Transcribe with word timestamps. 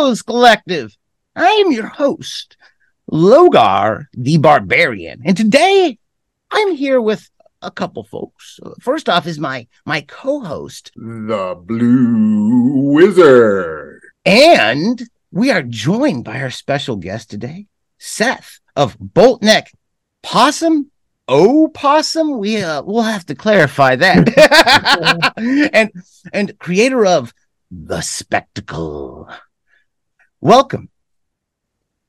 Heroes 0.00 0.22
Collective. 0.22 0.96
I 1.36 1.46
am 1.46 1.72
your 1.72 1.88
host, 1.88 2.56
Logar 3.12 4.06
the 4.14 4.38
Barbarian, 4.38 5.20
and 5.26 5.36
today 5.36 5.98
I'm 6.50 6.74
here 6.74 7.02
with 7.02 7.28
a 7.60 7.70
couple 7.70 8.04
folks. 8.04 8.58
First 8.80 9.10
off 9.10 9.26
is 9.26 9.38
my 9.38 9.66
my 9.84 10.00
co-host, 10.00 10.90
the 10.96 11.54
Blue 11.54 12.92
Wizard, 12.94 14.00
and 14.24 15.02
we 15.30 15.50
are 15.50 15.62
joined 15.62 16.24
by 16.24 16.40
our 16.40 16.50
special 16.50 16.96
guest 16.96 17.28
today, 17.28 17.66
Seth 17.98 18.58
of 18.74 18.96
Boltneck 18.98 19.66
Possum. 20.22 20.90
Oh, 21.28 21.68
possum. 21.74 22.38
We 22.38 22.62
uh, 22.62 22.80
we'll 22.84 23.02
have 23.02 23.26
to 23.26 23.34
clarify 23.34 23.96
that. 23.96 25.34
and 25.74 25.92
and 26.32 26.58
creator 26.58 27.04
of 27.04 27.34
the 27.70 28.00
spectacle. 28.00 29.28
Welcome. 30.40 30.88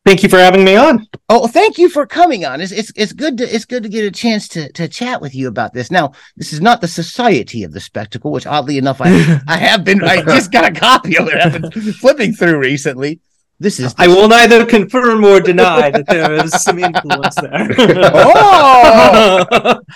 Thank 0.03 0.23
you 0.23 0.29
for 0.29 0.37
having 0.37 0.63
me 0.63 0.75
on. 0.75 1.07
Oh, 1.29 1.47
thank 1.47 1.77
you 1.77 1.87
for 1.87 2.07
coming 2.07 2.43
on. 2.43 2.59
It's, 2.59 2.71
it's 2.71 2.91
it's 2.95 3.13
good 3.13 3.37
to 3.37 3.43
it's 3.43 3.65
good 3.65 3.83
to 3.83 3.89
get 3.89 4.03
a 4.03 4.09
chance 4.09 4.47
to 4.49 4.71
to 4.71 4.87
chat 4.87 5.21
with 5.21 5.35
you 5.35 5.47
about 5.47 5.73
this. 5.73 5.91
Now, 5.91 6.13
this 6.35 6.53
is 6.53 6.59
not 6.59 6.81
the 6.81 6.87
Society 6.87 7.63
of 7.63 7.71
the 7.71 7.79
Spectacle, 7.79 8.31
which 8.31 8.47
oddly 8.47 8.79
enough 8.79 8.99
I 8.99 9.39
I 9.47 9.57
have 9.57 9.83
been 9.83 10.03
I 10.03 10.23
just 10.23 10.51
got 10.51 10.65
a 10.65 10.71
copy 10.71 11.17
of 11.17 11.27
it. 11.27 11.35
I've 11.35 11.61
been 11.61 11.93
flipping 11.93 12.33
through 12.33 12.57
recently. 12.57 13.19
This 13.59 13.79
is 13.79 13.93
I 13.99 14.07
will 14.07 14.27
neither 14.27 14.65
confirm 14.65 15.23
or 15.23 15.39
deny 15.39 15.91
that 15.91 16.07
there 16.07 16.33
is 16.43 16.51
some 16.63 16.79
influence 16.79 17.35
there. 17.35 17.67
oh. 18.15 19.81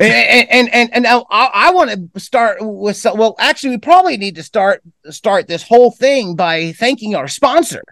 and 0.00 0.48
and 0.50 0.74
and, 0.74 0.94
and 0.94 1.02
now 1.04 1.26
I, 1.30 1.50
I 1.54 1.70
want 1.72 2.12
to 2.14 2.20
start 2.20 2.58
with 2.60 2.96
some, 2.96 3.18
well 3.18 3.36
actually 3.38 3.70
we 3.70 3.78
probably 3.78 4.16
need 4.16 4.36
to 4.36 4.42
start 4.42 4.82
start 5.10 5.46
this 5.46 5.62
whole 5.62 5.90
thing 5.90 6.34
by 6.36 6.72
thanking 6.72 7.14
our 7.14 7.28
sponsor 7.28 7.82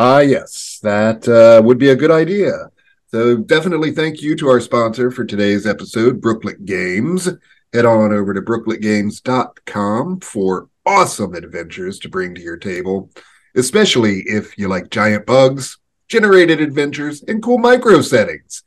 Ah, 0.00 0.20
yes, 0.20 0.78
that 0.84 1.26
uh, 1.26 1.60
would 1.64 1.76
be 1.76 1.88
a 1.88 1.96
good 1.96 2.12
idea. 2.12 2.52
So 3.08 3.36
definitely 3.36 3.90
thank 3.90 4.22
you 4.22 4.36
to 4.36 4.46
our 4.46 4.60
sponsor 4.60 5.10
for 5.10 5.24
today's 5.24 5.66
episode, 5.66 6.20
Brooklet 6.20 6.64
Games. 6.64 7.28
Head 7.72 7.84
on 7.84 8.12
over 8.12 8.32
to 8.32 8.40
brookletgames.com 8.40 10.20
for 10.20 10.68
awesome 10.86 11.34
adventures 11.34 11.98
to 11.98 12.08
bring 12.08 12.32
to 12.36 12.40
your 12.40 12.56
table, 12.56 13.10
especially 13.56 14.20
if 14.20 14.56
you 14.56 14.68
like 14.68 14.90
giant 14.90 15.26
bugs, 15.26 15.78
generated 16.06 16.60
adventures, 16.60 17.24
and 17.26 17.42
cool 17.42 17.58
micro 17.58 18.00
settings. 18.00 18.62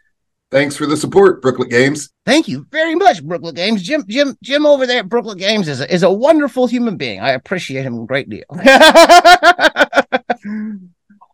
Thanks 0.51 0.75
for 0.75 0.85
the 0.85 0.97
support, 0.97 1.41
Brooklet 1.41 1.69
Games. 1.69 2.09
Thank 2.25 2.49
you 2.49 2.67
very 2.71 2.93
much, 2.93 3.23
Brooklet 3.23 3.55
Games. 3.55 3.81
Jim, 3.81 4.03
Jim, 4.07 4.37
Jim 4.43 4.65
over 4.65 4.85
there 4.85 4.99
at 4.99 5.07
Brooklet 5.07 5.37
Games 5.37 5.69
is 5.69 5.79
a, 5.79 5.91
is 5.91 6.03
a 6.03 6.11
wonderful 6.11 6.67
human 6.67 6.97
being. 6.97 7.21
I 7.21 7.31
appreciate 7.31 7.83
him 7.83 8.01
a 8.01 8.05
great 8.05 8.29
deal. 8.29 8.43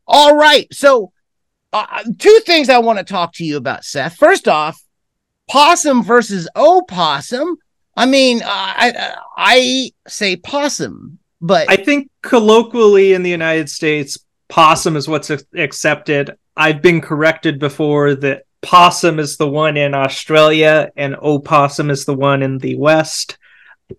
All 0.07 0.35
right. 0.35 0.71
So, 0.71 1.11
uh, 1.73 2.03
two 2.19 2.39
things 2.45 2.69
I 2.69 2.77
want 2.77 2.99
to 2.99 3.03
talk 3.03 3.33
to 3.33 3.43
you 3.43 3.57
about, 3.57 3.83
Seth. 3.83 4.17
First 4.17 4.47
off, 4.47 4.79
possum 5.49 6.03
versus 6.03 6.47
opossum. 6.55 7.57
I 7.95 8.05
mean, 8.05 8.43
uh, 8.43 8.47
I 8.47 9.15
I 9.35 9.91
say 10.07 10.35
possum, 10.35 11.17
but 11.41 11.67
I 11.69 11.77
think 11.77 12.11
colloquially 12.21 13.13
in 13.13 13.23
the 13.23 13.31
United 13.31 13.69
States, 13.69 14.19
possum 14.47 14.95
is 14.95 15.07
what's 15.07 15.31
accepted. 15.55 16.37
I've 16.55 16.83
been 16.83 17.01
corrected 17.01 17.59
before 17.59 18.13
that 18.15 18.43
possum 18.61 19.19
is 19.19 19.37
the 19.37 19.47
one 19.47 19.77
in 19.77 19.93
Australia 19.93 20.91
and 20.95 21.15
opossum 21.15 21.89
is 21.89 22.05
the 22.05 22.13
one 22.13 22.43
in 22.43 22.57
the 22.57 22.75
West. 22.75 23.37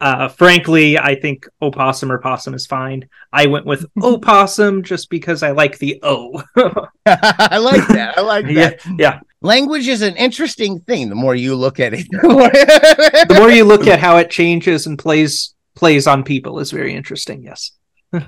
Uh, 0.00 0.28
frankly, 0.28 0.98
I 0.98 1.14
think 1.14 1.46
opossum 1.62 2.12
or 2.12 2.18
possum 2.18 2.52
is 2.52 2.66
fine. 2.66 3.08
I 3.32 3.46
went 3.46 3.64
with 3.64 3.86
opossum 4.02 4.82
just 4.82 5.08
because 5.08 5.42
I 5.42 5.52
like 5.52 5.78
the 5.78 5.98
O. 6.02 6.42
I 7.06 7.58
like 7.58 7.86
that. 7.88 8.14
I 8.18 8.20
like 8.20 8.46
that. 8.46 8.84
Yeah, 8.86 8.92
yeah. 8.98 9.20
Language 9.40 9.86
is 9.88 10.02
an 10.02 10.16
interesting 10.16 10.80
thing. 10.80 11.08
The 11.08 11.14
more 11.14 11.34
you 11.34 11.54
look 11.54 11.80
at 11.80 11.94
it, 11.94 12.06
the 12.10 13.36
more 13.38 13.50
you 13.50 13.64
look 13.64 13.86
at 13.86 14.00
how 14.00 14.16
it 14.16 14.30
changes 14.30 14.86
and 14.86 14.98
plays 14.98 15.54
plays 15.74 16.08
on 16.08 16.24
people 16.24 16.58
is 16.58 16.72
very 16.72 16.92
interesting. 16.94 17.44
Yes. 17.44 17.70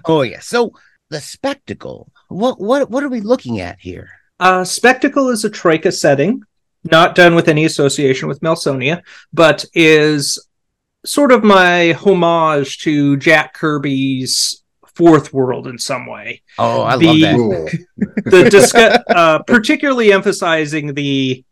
oh 0.05 0.23
yeah. 0.23 0.41
So 0.41 0.73
the 1.11 1.21
spectacle. 1.21 2.11
What 2.29 2.61
what 2.61 2.91
what 2.91 3.03
are 3.03 3.09
we 3.09 3.21
looking 3.21 3.61
at 3.61 3.81
here? 3.81 4.09
Uh, 4.41 4.65
spectacle 4.65 5.29
is 5.29 5.45
a 5.45 5.51
troika 5.51 5.93
setting, 5.93 6.43
not 6.83 7.15
done 7.15 7.35
with 7.35 7.47
any 7.47 7.67
association 7.67 8.27
with 8.27 8.41
Melsonian, 8.41 9.03
but 9.35 9.67
is 9.75 10.45
sort 11.05 11.31
of 11.31 11.45
my 11.45 11.93
homage 11.93 12.79
to 12.79 13.19
Jack 13.19 13.53
Kirby's 13.53 14.63
Fourth 14.95 15.33
World 15.33 15.67
in 15.67 15.79
some 15.79 16.07
way. 16.07 16.43
Oh, 16.59 16.83
I 16.83 16.97
the, 16.97 17.07
love 17.07 17.23
that. 17.23 17.87
the 18.31 18.51
discuss, 18.51 19.03
uh, 19.09 19.41
particularly 19.43 20.11
emphasizing 20.13 20.95
the 20.95 21.45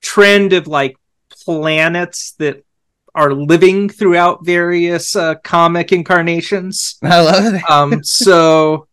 trend 0.00 0.52
of 0.52 0.68
like 0.68 0.96
planets 1.44 2.32
that 2.38 2.64
are 3.12 3.32
living 3.32 3.88
throughout 3.88 4.44
various 4.44 5.16
uh, 5.16 5.34
comic 5.36 5.90
incarnations. 5.90 6.96
I 7.02 7.20
love 7.22 7.52
that. 7.52 7.70
um, 7.70 8.04
so 8.04 8.86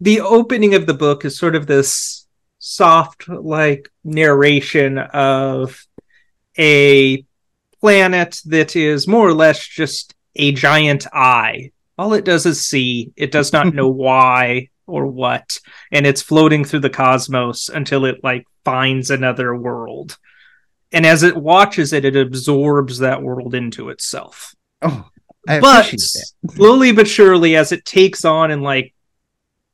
the 0.00 0.20
opening 0.20 0.74
of 0.74 0.86
the 0.86 0.94
book 0.94 1.24
is 1.24 1.38
sort 1.38 1.54
of 1.54 1.66
this 1.66 2.23
soft, 2.64 3.28
like 3.28 3.90
narration 4.02 4.96
of 4.96 5.86
a 6.58 7.24
planet 7.80 8.40
that 8.46 8.74
is 8.74 9.06
more 9.06 9.28
or 9.28 9.34
less 9.34 9.66
just 9.66 10.14
a 10.34 10.52
giant 10.52 11.06
eye. 11.12 11.72
All 11.98 12.14
it 12.14 12.24
does 12.24 12.46
is 12.46 12.66
see, 12.66 13.12
it 13.16 13.30
does 13.30 13.52
not 13.52 13.74
know 13.74 13.88
why 13.88 14.70
or 14.86 15.06
what, 15.06 15.60
and 15.92 16.06
it's 16.06 16.22
floating 16.22 16.64
through 16.64 16.80
the 16.80 16.90
cosmos 16.90 17.68
until 17.68 18.06
it 18.06 18.24
like 18.24 18.46
finds 18.64 19.10
another 19.10 19.54
world. 19.54 20.16
And 20.90 21.04
as 21.04 21.22
it 21.22 21.36
watches 21.36 21.92
it, 21.92 22.04
it 22.04 22.16
absorbs 22.16 22.98
that 22.98 23.22
world 23.22 23.54
into 23.54 23.90
itself. 23.90 24.54
Oh, 24.80 25.08
I 25.46 25.60
but 25.60 25.94
slowly 26.50 26.92
but 26.92 27.08
surely, 27.08 27.56
as 27.56 27.72
it 27.72 27.84
takes 27.84 28.24
on 28.24 28.50
and 28.50 28.62
like 28.62 28.93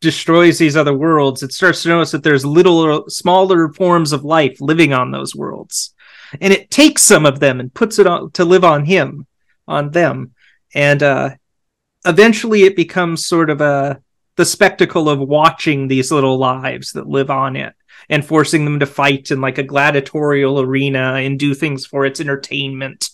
destroys 0.01 0.59
these 0.59 0.77
other 0.77 0.95
worlds, 0.95 1.43
it 1.43 1.53
starts 1.53 1.83
to 1.83 1.89
notice 1.89 2.11
that 2.13 2.23
there's 2.23 2.45
little 2.45 3.09
smaller 3.09 3.73
forms 3.73 4.13
of 4.13 4.25
life 4.25 4.61
living 4.61 4.93
on 4.93 5.11
those 5.11 5.35
worlds 5.35 5.95
and 6.41 6.53
it 6.53 6.71
takes 6.71 7.03
some 7.03 7.27
of 7.27 7.41
them 7.41 7.61
and 7.61 7.73
puts 7.73 7.99
it 7.99 8.07
on 8.07 8.31
to 8.33 8.45
live 8.45 8.65
on 8.65 8.85
him, 8.85 9.27
on 9.67 9.91
them, 9.91 10.35
and 10.75 11.03
uh, 11.03 11.31
eventually 12.05 12.63
it 12.63 12.77
becomes 12.77 13.27
sort 13.27 13.51
of 13.51 13.61
a 13.61 14.01
the 14.37 14.45
spectacle 14.45 15.09
of 15.09 15.19
watching 15.19 15.89
these 15.89 16.11
little 16.11 16.39
lives 16.39 16.93
that 16.93 17.07
live 17.07 17.31
on 17.31 17.57
it 17.57 17.75
and 18.09 18.25
forcing 18.25 18.65
them 18.65 18.81
to 18.81 18.87
fight 18.87 19.31
in 19.31 19.41
like 19.41 19.59
a 19.59 19.63
gladiatorial 19.63 20.61
arena 20.61 21.15
and 21.15 21.39
do 21.39 21.53
things 21.53 21.85
for 21.85 22.07
its 22.07 22.21
entertainment 22.21 23.11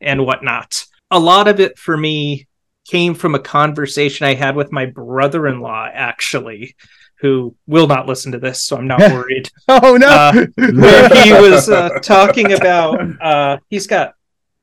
and 0.00 0.24
whatnot. 0.24 0.86
A 1.10 1.18
lot 1.18 1.48
of 1.48 1.60
it 1.60 1.78
for 1.78 1.96
me 1.96 2.46
came 2.90 3.14
from 3.14 3.36
a 3.36 3.38
conversation 3.38 4.26
I 4.26 4.34
had 4.34 4.56
with 4.56 4.72
my 4.72 4.86
brother 4.86 5.46
in 5.46 5.60
law, 5.60 5.88
actually, 5.92 6.74
who 7.20 7.54
will 7.68 7.86
not 7.86 8.08
listen 8.08 8.32
to 8.32 8.38
this, 8.38 8.64
so 8.64 8.76
I'm 8.76 8.88
not 8.88 8.98
worried. 9.12 9.48
oh 9.68 9.96
no! 9.96 10.08
Uh, 10.08 10.46
where 10.56 11.08
he 11.22 11.32
was 11.50 11.68
uh, 11.68 11.90
talking 12.02 12.52
about 12.52 13.00
uh, 13.22 13.58
he's 13.68 13.86
got 13.86 14.14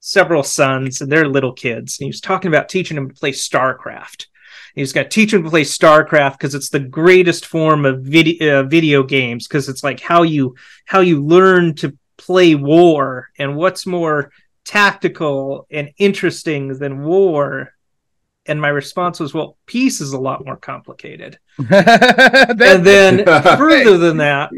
several 0.02 0.44
sons 0.44 1.00
and 1.00 1.10
they're 1.10 1.28
little 1.28 1.54
kids, 1.54 2.00
and 2.00 2.06
he 2.06 2.10
was 2.10 2.20
talking 2.20 2.50
about 2.50 2.68
teaching 2.68 2.96
them 2.96 3.08
to 3.08 3.16
play 3.16 3.32
StarCraft. 3.32 4.26
He's 4.76 4.94
got 4.94 5.10
teach 5.10 5.32
them 5.32 5.44
to 5.44 5.50
play 5.50 5.64
StarCraft 5.64 6.34
because 6.34 6.54
it's 6.54 6.70
the 6.70 6.82
greatest 6.82 7.46
form 7.46 7.86
of 7.86 8.02
video 8.02 8.60
uh, 8.60 8.64
video 8.64 9.04
games 9.04 9.48
because 9.48 9.70
it's 9.70 9.86
like 9.86 10.02
how 10.02 10.24
you 10.24 10.56
how 10.86 11.00
you 11.00 11.26
learn 11.26 11.76
to 11.76 11.98
play 12.18 12.56
war 12.56 13.30
and 13.40 13.56
what's 13.56 13.86
more 13.86 14.32
tactical 14.66 15.66
and 15.72 15.92
interesting 15.98 16.78
than 16.78 17.06
war 17.06 17.72
and 18.48 18.62
my 18.62 18.70
response 18.70 19.20
was, 19.20 19.34
well, 19.34 19.58
peace 19.66 20.02
is 20.02 20.14
a 20.14 20.20
lot 20.20 20.46
more 20.46 20.58
complicated. 20.58 21.40
and 21.58 22.86
then 22.86 23.26
further 23.26 23.98
than 23.98 24.18
that, 24.18 24.52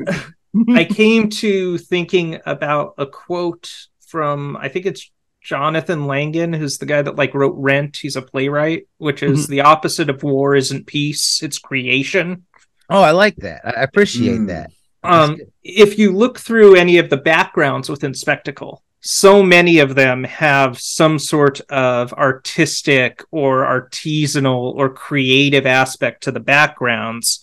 I 0.69 0.85
came 0.85 1.29
to 1.29 1.77
thinking 1.77 2.39
about 2.45 2.95
a 2.97 3.05
quote 3.05 3.71
from, 4.07 4.57
I 4.57 4.69
think 4.69 4.85
it's 4.85 5.11
Jonathan 5.41 6.05
Langen, 6.05 6.53
who's 6.53 6.77
the 6.77 6.85
guy 6.85 7.01
that 7.01 7.15
like 7.15 7.33
wrote 7.33 7.55
Rent. 7.57 7.97
He's 7.97 8.15
a 8.15 8.21
playwright, 8.21 8.87
which 8.97 9.23
is 9.23 9.43
mm-hmm. 9.43 9.51
the 9.51 9.61
opposite 9.61 10.09
of 10.09 10.23
war 10.23 10.55
isn't 10.55 10.87
peace, 10.87 11.41
it's 11.41 11.59
creation. 11.59 12.45
Oh, 12.89 13.01
I 13.01 13.11
like 13.11 13.35
that. 13.37 13.61
I 13.65 13.83
appreciate 13.83 14.39
mm. 14.39 14.47
that. 14.47 14.71
Um, 15.03 15.39
if 15.63 15.97
you 15.97 16.11
look 16.11 16.39
through 16.39 16.75
any 16.75 16.97
of 16.97 17.09
the 17.09 17.17
backgrounds 17.17 17.89
within 17.89 18.13
Spectacle, 18.13 18.83
so 19.01 19.41
many 19.41 19.79
of 19.79 19.95
them 19.95 20.23
have 20.25 20.79
some 20.79 21.19
sort 21.19 21.61
of 21.69 22.11
artistic 22.13 23.23
or 23.31 23.63
artisanal 23.63 24.73
or 24.75 24.89
creative 24.89 25.65
aspect 25.65 26.23
to 26.23 26.31
the 26.31 26.39
backgrounds 26.39 27.41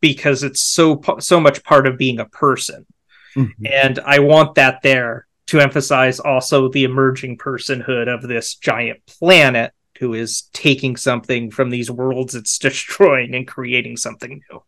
because 0.00 0.42
it's 0.42 0.60
so 0.60 1.00
so 1.18 1.40
much 1.40 1.64
part 1.64 1.86
of 1.86 1.98
being 1.98 2.20
a 2.20 2.26
person 2.26 2.86
mm-hmm. 3.34 3.66
and 3.66 3.98
i 4.00 4.18
want 4.18 4.54
that 4.54 4.80
there 4.82 5.26
to 5.46 5.60
emphasize 5.60 6.20
also 6.20 6.68
the 6.68 6.84
emerging 6.84 7.38
personhood 7.38 8.06
of 8.12 8.22
this 8.22 8.54
giant 8.54 9.00
planet 9.06 9.72
who 9.98 10.14
is 10.14 10.42
taking 10.52 10.96
something 10.96 11.50
from 11.50 11.70
these 11.70 11.90
worlds 11.90 12.34
it's 12.34 12.58
destroying 12.58 13.34
and 13.34 13.46
creating 13.46 13.96
something 13.96 14.40
new. 14.50 14.62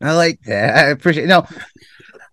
I 0.00 0.12
like 0.14 0.40
that. 0.42 0.76
I 0.76 0.88
appreciate. 0.90 1.28
No, 1.28 1.46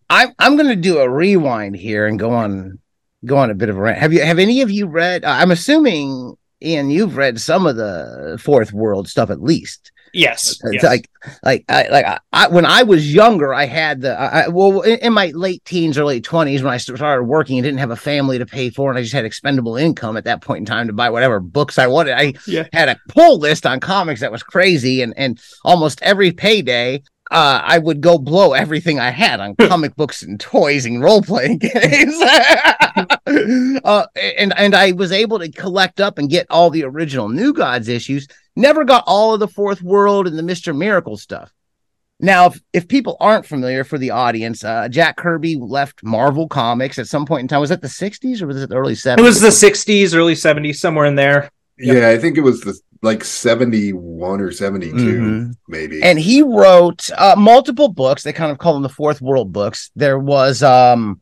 I'm 0.10 0.30
I'm 0.40 0.56
going 0.56 0.70
to 0.70 0.76
do 0.76 1.00
a 1.00 1.10
rewind 1.10 1.76
here 1.76 2.08
and 2.08 2.20
go 2.20 2.32
on 2.32 2.80
go 3.26 3.38
on 3.38 3.50
a 3.52 3.56
bit 3.56 3.70
of 3.70 3.78
a 3.78 3.80
rant. 3.82 4.00
Have 4.00 4.14
you 4.14 4.22
have 4.22 4.40
any 4.40 4.62
of 4.62 4.72
you 4.72 4.88
read? 4.88 5.24
Uh, 5.26 5.30
I'm 5.30 5.52
assuming 5.52 6.36
Ian, 6.64 6.90
you've 6.92 7.18
read 7.18 7.40
some 7.40 7.66
of 7.66 7.76
the 7.76 8.38
Fourth 8.42 8.72
World 8.74 9.08
stuff 9.08 9.30
at 9.30 9.42
least. 9.42 9.92
Yes, 10.14 10.60
It's 10.66 10.74
yes. 10.74 10.84
like 10.84 11.10
like 11.42 11.64
I 11.70 11.88
like 11.88 12.06
I, 12.06 12.20
I 12.34 12.48
when 12.50 12.66
I 12.66 12.84
was 12.84 13.14
younger, 13.14 13.54
I 13.54 13.66
had 13.66 14.02
the 14.02 14.20
I, 14.20 14.50
well 14.50 14.82
in, 14.82 15.00
in 15.00 15.14
my 15.14 15.28
late 15.34 15.64
teens, 15.64 15.98
early 15.98 16.20
twenties, 16.20 16.62
when 16.62 16.74
I 16.74 16.78
started 16.78 17.24
working 17.24 17.58
and 17.58 17.64
didn't 17.64 17.80
have 17.80 17.92
a 17.92 17.96
family 17.96 18.38
to 18.38 18.46
pay 18.46 18.70
for, 18.72 18.90
and 18.90 19.00
I 19.00 19.04
just 19.04 19.14
had 19.14 19.24
expendable 19.24 19.78
income 19.78 20.18
at 20.18 20.26
that 20.26 20.42
point 20.42 20.60
in 20.60 20.66
time 20.66 20.88
to 20.88 20.94
buy 20.94 21.10
whatever 21.10 21.40
books 21.40 21.80
I 21.80 21.88
wanted. 21.88 22.16
I 22.18 22.34
Yeah. 22.46 22.68
had 22.74 22.90
a 22.90 23.00
pull 23.08 23.40
list 23.40 23.66
on 23.66 23.80
comics 23.80 24.20
that 24.20 24.34
was 24.34 24.44
crazy, 24.44 25.02
and 25.02 25.14
and 25.16 25.40
almost 25.64 26.02
every 26.02 26.34
payday. 26.34 27.02
Uh, 27.32 27.62
I 27.64 27.78
would 27.78 28.02
go 28.02 28.18
blow 28.18 28.52
everything 28.52 29.00
I 29.00 29.10
had 29.10 29.40
on 29.40 29.56
comic 29.56 29.96
books 29.96 30.22
and 30.22 30.38
toys 30.38 30.86
and 30.86 31.02
role 31.02 31.22
playing 31.22 31.58
games. 31.60 32.14
uh, 33.86 34.06
and 34.38 34.54
and 34.58 34.76
I 34.76 34.92
was 34.92 35.14
able 35.14 35.40
to 35.40 35.50
collect 35.50 36.02
up 36.02 36.18
and 36.18 36.30
get 36.30 36.46
all 36.50 36.70
the 36.70 36.84
original 36.84 37.30
New 37.30 37.54
Gods 37.54 37.88
issues. 37.88 38.28
Never 38.58 38.84
got 38.84 39.06
all 39.08 39.34
of 39.34 39.40
the 39.40 39.48
Fourth 39.48 39.82
World 39.82 40.28
and 40.28 40.38
the 40.38 40.44
Mister 40.44 40.74
Miracle 40.74 41.16
stuff. 41.16 41.54
Now, 42.20 42.48
if, 42.48 42.62
if 42.74 42.88
people 42.90 43.16
aren't 43.22 43.46
familiar 43.46 43.86
for 43.86 43.98
the 43.98 44.12
audience, 44.12 44.64
uh, 44.66 44.90
Jack 44.90 45.16
Kirby 45.16 45.56
left 45.56 46.04
Marvel 46.04 46.50
Comics 46.50 47.00
at 47.00 47.08
some 47.08 47.26
point 47.26 47.42
in 47.44 47.48
time. 47.48 47.62
Was 47.62 47.70
that 47.70 47.82
the 47.82 47.88
'60s 47.88 48.42
or 48.42 48.48
was 48.48 48.62
it 48.62 48.68
the 48.68 48.76
early 48.76 48.94
'70s? 48.94 49.20
it 49.20 49.24
was 49.24 49.40
the 49.40 49.48
60s, 49.48 50.14
early 50.14 50.36
70s, 50.36 50.76
somewhere 50.76 51.06
in 51.06 51.16
there. 51.16 51.50
Yep. 51.80 51.96
Yeah, 51.96 52.10
I 52.10 52.18
think 52.18 52.38
it 52.38 52.42
was 52.42 52.60
the 52.60 52.78
like 53.02 53.24
71 53.24 54.42
or 54.42 54.52
72, 54.52 54.96
Mhm. 54.96 55.56
maybe. 55.68 56.04
and 56.04 56.20
he 56.20 56.42
wrote 56.44 57.10
uh, 57.18 57.36
multiple 57.38 57.90
books. 57.90 58.24
They 58.24 58.34
kind 58.34 58.52
of 58.52 58.58
call 58.60 58.74
them 58.74 58.84
the 58.84 58.90
Fourth 58.90 59.22
World 59.22 59.52
books. 59.52 59.90
There 59.96 60.20
was 60.20 60.62
um, 60.62 61.20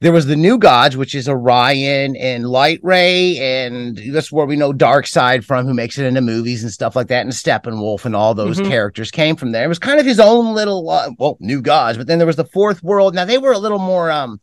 there 0.00 0.12
was 0.12 0.24
the 0.26 0.34
New 0.36 0.56
Gods, 0.56 0.96
which 0.96 1.14
is 1.14 1.28
Orion 1.28 2.16
and 2.16 2.48
Lightray, 2.48 3.36
and 3.38 4.00
that's 4.12 4.32
where 4.32 4.46
we 4.46 4.56
know 4.56 4.72
Darkseid 4.72 5.44
from, 5.44 5.66
who 5.66 5.74
makes 5.74 5.98
it 5.98 6.06
into 6.06 6.22
movies 6.22 6.62
and 6.62 6.72
stuff 6.72 6.96
like 6.96 7.08
that. 7.08 7.20
And 7.22 7.32
Steppenwolf 7.32 8.06
and 8.06 8.16
all 8.16 8.32
those 8.34 8.58
Mhm. 8.58 8.68
characters 8.68 9.10
came 9.10 9.36
from 9.36 9.52
there. 9.52 9.64
It 9.64 9.68
was 9.68 9.78
kind 9.78 10.00
of 10.00 10.06
his 10.06 10.18
own 10.18 10.54
little 10.54 10.88
uh, 10.88 11.10
well, 11.18 11.36
New 11.38 11.60
Gods. 11.60 11.98
But 11.98 12.06
then 12.06 12.18
there 12.18 12.26
was 12.26 12.36
the 12.36 12.44
Fourth 12.46 12.82
World. 12.82 13.14
Now 13.14 13.26
they 13.26 13.38
were 13.38 13.52
a 13.52 13.58
little 13.58 13.78
more 13.78 14.10
um, 14.10 14.40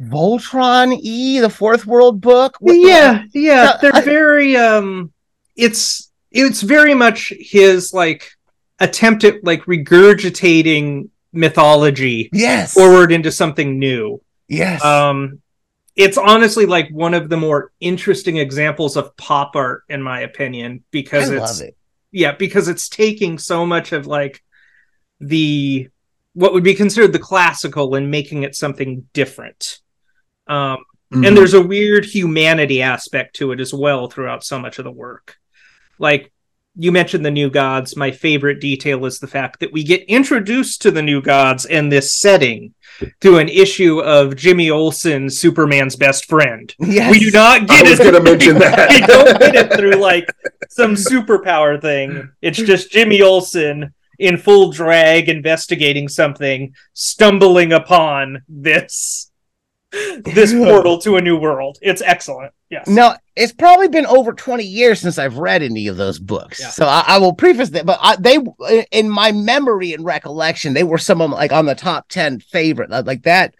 Voltron 0.00 0.98
e 1.02 1.40
the 1.40 1.50
Fourth 1.50 1.86
World 1.86 2.20
book. 2.20 2.56
What- 2.60 2.74
yeah 2.78 3.24
yeah 3.34 3.76
they're 3.80 3.94
I- 3.96 4.00
very 4.02 4.56
um 4.56 5.12
it's 5.56 6.10
it's 6.30 6.60
very 6.62 6.94
much 6.94 7.32
his 7.38 7.92
like 7.92 8.30
attempt 8.80 9.24
at 9.24 9.42
like 9.44 9.62
regurgitating 9.64 11.08
mythology 11.32 12.30
Yes. 12.32 12.72
forward 12.74 13.12
into 13.12 13.30
something 13.32 13.78
new 13.78 14.20
yes. 14.48 14.82
um 14.84 15.40
it's 15.96 16.16
honestly 16.16 16.64
like 16.64 16.88
one 16.90 17.12
of 17.12 17.28
the 17.28 17.36
more 17.36 17.72
interesting 17.80 18.36
examples 18.36 18.96
of 18.96 19.16
pop 19.16 19.56
art 19.56 19.82
in 19.88 20.00
my 20.02 20.20
opinion 20.20 20.78
I 20.80 20.84
because 20.90 21.28
it's 21.30 21.60
love 21.60 21.68
it. 21.68 21.76
yeah 22.12 22.32
because 22.32 22.68
it's 22.68 22.88
taking 22.88 23.36
so 23.38 23.66
much 23.66 23.92
of 23.92 24.06
like 24.06 24.42
the 25.20 25.88
what 26.34 26.52
would 26.52 26.62
be 26.64 26.74
considered 26.74 27.12
the 27.12 27.18
classical 27.18 27.94
and 27.96 28.10
making 28.10 28.44
it 28.44 28.54
something 28.54 29.06
different 29.12 29.80
um 30.48 30.78
Mhm. 31.12 31.26
and 31.26 31.36
there's 31.36 31.54
a 31.54 31.62
weird 31.62 32.04
humanity 32.04 32.82
aspect 32.82 33.36
to 33.36 33.52
it 33.52 33.60
as 33.60 33.72
well 33.72 34.08
throughout 34.10 34.44
so 34.44 34.58
much 34.58 34.78
of 34.78 34.84
the 34.84 34.90
work 34.90 35.36
like 35.98 36.30
you 36.76 36.92
mentioned 36.92 37.24
the 37.24 37.30
new 37.30 37.48
gods 37.48 37.96
my 37.96 38.10
favorite 38.10 38.60
detail 38.60 39.06
is 39.06 39.18
the 39.18 39.26
fact 39.26 39.60
that 39.60 39.72
we 39.72 39.82
get 39.82 40.02
introduced 40.02 40.82
to 40.82 40.90
the 40.90 41.00
new 41.02 41.22
gods 41.22 41.64
in 41.64 41.88
this 41.88 42.14
setting 42.14 42.74
through 43.22 43.38
an 43.38 43.48
issue 43.48 44.00
of 44.00 44.36
jimmy 44.36 44.68
olsen 44.70 45.30
superman's 45.30 45.96
best 45.96 46.26
friend 46.26 46.74
Yes. 46.78 47.10
we 47.10 47.18
do 47.18 47.30
not 47.30 47.66
get 47.66 47.86
I 47.86 47.90
was 47.90 47.98
it 48.00 48.02
going 48.02 48.14
to 48.22 48.30
mention 48.30 48.58
that. 48.58 48.90
we 48.90 49.00
don't 49.00 49.38
get 49.40 49.54
it 49.54 49.72
through 49.78 49.94
like 49.94 50.26
some 50.68 50.94
superpower 50.94 51.80
thing 51.80 52.28
it's 52.42 52.58
just 52.58 52.90
jimmy 52.92 53.22
olsen 53.22 53.94
in 54.18 54.36
full 54.36 54.70
drag 54.72 55.30
investigating 55.30 56.06
something 56.06 56.74
stumbling 56.92 57.72
upon 57.72 58.42
this 58.46 59.27
this 60.24 60.52
portal 60.52 60.98
to 60.98 61.16
a 61.16 61.20
new 61.22 61.36
world 61.38 61.78
it's 61.80 62.02
excellent 62.02 62.52
yes 62.68 62.86
No, 62.86 63.14
it's 63.36 63.52
probably 63.54 63.88
been 63.88 64.04
over 64.06 64.32
20 64.32 64.62
years 64.64 65.00
since 65.00 65.18
I've 65.18 65.38
read 65.38 65.62
any 65.62 65.86
of 65.86 65.96
those 65.96 66.18
books. 66.18 66.60
Yeah. 66.60 66.68
So 66.70 66.84
I, 66.86 67.04
I 67.06 67.18
will 67.18 67.32
preface 67.32 67.70
that, 67.70 67.86
but 67.86 67.98
I, 68.02 68.16
they, 68.16 68.38
in 68.90 69.08
my 69.08 69.30
memory 69.32 69.92
and 69.94 70.04
recollection, 70.04 70.74
they 70.74 70.82
were 70.82 70.98
some 70.98 71.22
of 71.22 71.30
like 71.30 71.52
on 71.52 71.64
the 71.66 71.74
top 71.76 72.08
10 72.08 72.40
favorite, 72.40 72.90
like- 72.90 73.22
that. 73.22 73.54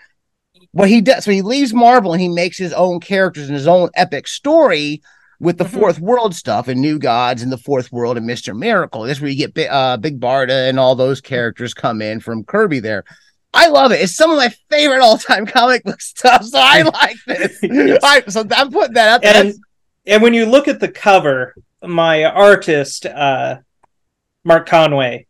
What 0.73 0.89
he 0.91 1.01
does, 1.01 1.25
so 1.25 1.31
he 1.31 1.41
leaves 1.43 1.73
Marvel 1.73 2.13
and 2.13 2.21
he 2.21 2.29
makes 2.29 2.59
his 2.59 2.73
own 2.75 3.01
characters 3.01 3.47
and 3.47 3.55
his 3.57 3.67
own 3.69 3.89
epic 3.95 4.29
story 4.29 5.01
with 5.41 5.57
the 5.57 5.65
Mhm. 5.65 5.79
Fourth 5.79 5.99
World 6.01 6.35
stuff 6.35 6.67
and 6.69 6.81
New 6.81 6.99
Gods 6.99 7.43
and 7.43 7.51
the 7.53 7.57
Fourth 7.57 7.91
World 7.93 8.17
and 8.19 8.27
Mister 8.27 8.53
Miracle. 8.53 9.03
This 9.05 9.19
is 9.19 9.23
where 9.23 9.31
you 9.31 9.47
get 9.49 9.71
uh, 9.71 9.97
Big 9.97 10.19
Barda 10.21 10.69
and 10.69 10.79
all 10.79 10.95
those 10.97 11.21
characters 11.21 11.73
come 11.73 12.03
in 12.03 12.19
from 12.21 12.45
Kirby 12.45 12.81
there. 12.81 13.05
I 13.55 13.69
love 13.69 13.93
it. 13.93 14.01
It's 14.01 14.15
some 14.15 14.31
of 14.31 14.37
my 14.37 14.51
favorite 14.71 15.01
all-time 15.01 15.47
comic 15.47 15.83
book 15.85 16.01
stuff. 16.01 16.45
So 16.45 16.59
I 16.61 16.83
like 16.93 17.17
this. 17.27 17.59
Yes. 17.63 17.99
All 18.03 18.11
right, 18.11 18.31
so 18.31 18.45
I'm 18.51 18.71
putting 18.71 18.95
that 18.95 19.09
up. 19.09 19.25
and 19.25 19.55
and 20.07 20.23
when 20.23 20.35
you 20.35 20.47
look 20.47 20.69
at 20.69 20.81
the 20.81 20.89
cover 20.89 21.55
my 21.83 22.25
artist 22.25 23.07
uh 23.07 23.57
mark 24.45 24.67
conway 24.69 25.27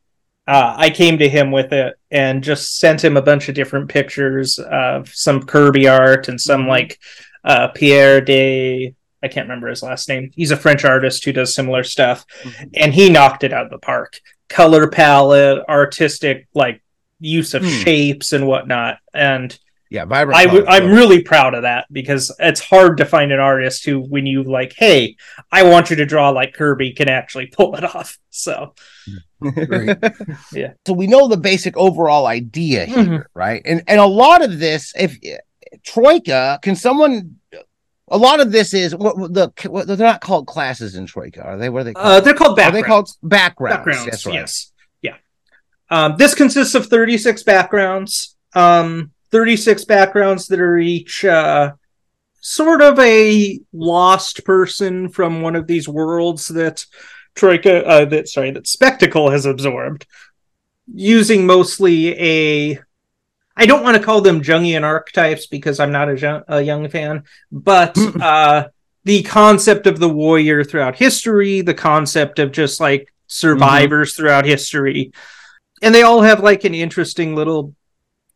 uh, 0.47 0.75
I 0.79 0.89
came 0.91 1.19
to 1.19 1.29
him 1.29 1.51
with 1.51 1.75
it 1.75 1.95
and 2.11 2.43
just 2.43 2.79
sent 2.79 3.05
him 3.05 3.19
a 3.19 3.23
bunch 3.23 3.51
of 3.51 3.55
different 3.55 3.91
pictures 3.91 4.59
of 4.59 5.15
some 5.15 5.43
Kirby 5.43 5.87
art 5.89 6.29
and 6.29 6.41
some 6.41 6.67
like 6.67 6.99
uh, 7.45 7.69
Pierre 7.69 8.23
de 8.23 8.95
I 9.23 9.29
can't 9.29 9.45
remember 9.47 9.67
his 9.69 9.83
last 9.83 10.09
name. 10.09 10.31
He's 10.35 10.51
a 10.53 10.57
French 10.57 10.85
artist 10.87 11.23
who 11.25 11.33
does 11.33 11.55
similar 11.55 11.83
stuff, 11.85 12.25
Mhm. 12.45 12.71
and 12.77 12.95
he 12.95 13.11
knocked 13.11 13.45
it 13.45 13.53
out 13.53 13.65
of 13.67 13.71
the 13.71 13.79
park. 13.79 14.21
Color 14.49 14.89
palette, 14.89 15.65
artistic 15.69 16.47
like 16.55 16.81
use 17.21 17.55
of 17.55 17.63
Hmm. 17.63 17.69
shapes 17.69 18.33
and 18.33 18.47
whatnot, 18.47 18.99
and 19.15 19.57
yeah, 19.91 20.05
vibrant. 20.05 20.39
I 20.39 20.45
w- 20.45 20.65
colors, 20.65 20.81
I'm 20.83 20.91
really 20.91 21.23
proud 21.23 21.55
of 21.55 21.63
that 21.63 21.87
because 21.91 22.31
it's 22.39 22.61
hard 22.61 22.99
to 22.99 23.07
find 23.07 23.33
an 23.33 23.41
artist 23.41 23.87
who, 23.87 24.01
when 24.01 24.27
you 24.27 24.43
like, 24.43 24.75
hey, 24.77 25.17
I 25.51 25.63
want 25.63 25.89
you 25.89 25.97
to 25.97 26.05
draw 26.05 26.29
like 26.29 26.53
Kirby, 26.53 26.93
can 26.93 27.09
actually 27.09 27.47
pull 27.57 27.75
it 27.77 27.85
off. 27.85 28.19
So 28.31 28.75
Yeah. 30.53 30.73
So 30.87 30.93
we 30.93 31.07
know 31.07 31.29
the 31.29 31.37
basic 31.39 31.77
overall 31.77 32.27
idea 32.27 32.85
here, 32.85 32.97
Mhm. 33.05 33.25
right? 33.35 33.63
And 33.65 33.83
and 33.87 34.01
a 34.01 34.07
lot 34.07 34.43
of 34.45 34.59
this, 34.59 34.93
if 34.97 35.17
Troika, 35.85 36.59
can 36.63 36.77
someone? 36.77 37.37
A 38.11 38.17
lot 38.17 38.41
of 38.41 38.53
this 38.53 38.73
is 38.73 38.95
what 38.97 39.19
what 39.19 39.35
the 39.35 39.53
what, 39.69 39.87
they're 39.87 39.97
not 39.99 40.21
called 40.23 40.47
classes 40.47 40.95
in 40.95 41.05
Troika, 41.07 41.43
are 41.43 41.59
they? 41.59 41.69
What 41.69 41.81
are 41.81 41.85
they? 41.85 41.93
Called? 41.95 42.07
uh, 42.07 42.21
they're 42.21 42.35
called 42.35 42.59
are 42.59 42.73
they 42.73 42.83
called 42.83 43.11
backgrounds? 43.23 43.77
backgrounds? 43.85 44.05
That's 44.07 44.27
right. 44.27 44.35
Yes, 44.35 44.73
yeah. 44.73 44.78
Um, 45.91 46.17
this 46.17 46.35
consists 46.35 46.75
of 46.75 46.87
36 46.87 47.43
backgrounds. 47.43 48.37
Um, 48.55 49.13
36 49.31 49.85
backgrounds 49.85 50.47
that 50.49 50.61
are 50.61 50.79
each 50.79 51.25
uh, 51.25 51.73
sort 52.41 52.81
of 52.81 52.99
a 52.99 53.61
lost 53.73 54.45
person 54.45 55.09
from 55.09 55.43
one 55.43 55.57
of 55.57 55.67
these 55.67 55.89
worlds 55.89 56.49
that 56.49 56.85
Troika, 57.35 57.87
uh, 57.87 58.05
that 58.07 58.29
sorry, 58.29 58.51
that 58.53 58.67
Spectacle 58.67 59.31
has 59.31 59.47
absorbed, 59.47 60.07
using 60.93 61.47
mostly 61.47 62.19
a. 62.19 62.79
I 63.57 63.67
don't 63.67 63.83
want 63.83 63.97
to 63.97 64.03
call 64.03 64.21
them 64.21 64.41
Jungian 64.41 64.85
archetypes 64.85 65.47
because 65.47 65.81
I'm 65.81 65.91
not 65.91 66.09
a, 66.09 66.17
Jung, 66.17 66.43
a 66.47 66.63
Jung 66.63 66.89
fan, 66.89 67.25
but 67.51 67.99
uh, 68.21 68.69
the 69.05 69.23
concept 69.25 69.87
of 69.87 69.99
the 69.99 70.09
warrior 70.09 70.63
throughout 70.63 70.97
history, 70.97 71.61
the 71.61 71.75
concept 71.75 72.39
of 72.39 72.53
just 72.53 72.81
like 72.81 73.13
survivors 73.27 74.15
throughout 74.15 74.45
history. 74.45 75.13
And 75.83 75.95
they 75.95 76.03
all 76.03 76.23
have 76.23 76.41
like 76.43 76.65
an 76.65 76.75
interesting 76.75 77.35
little 77.35 77.75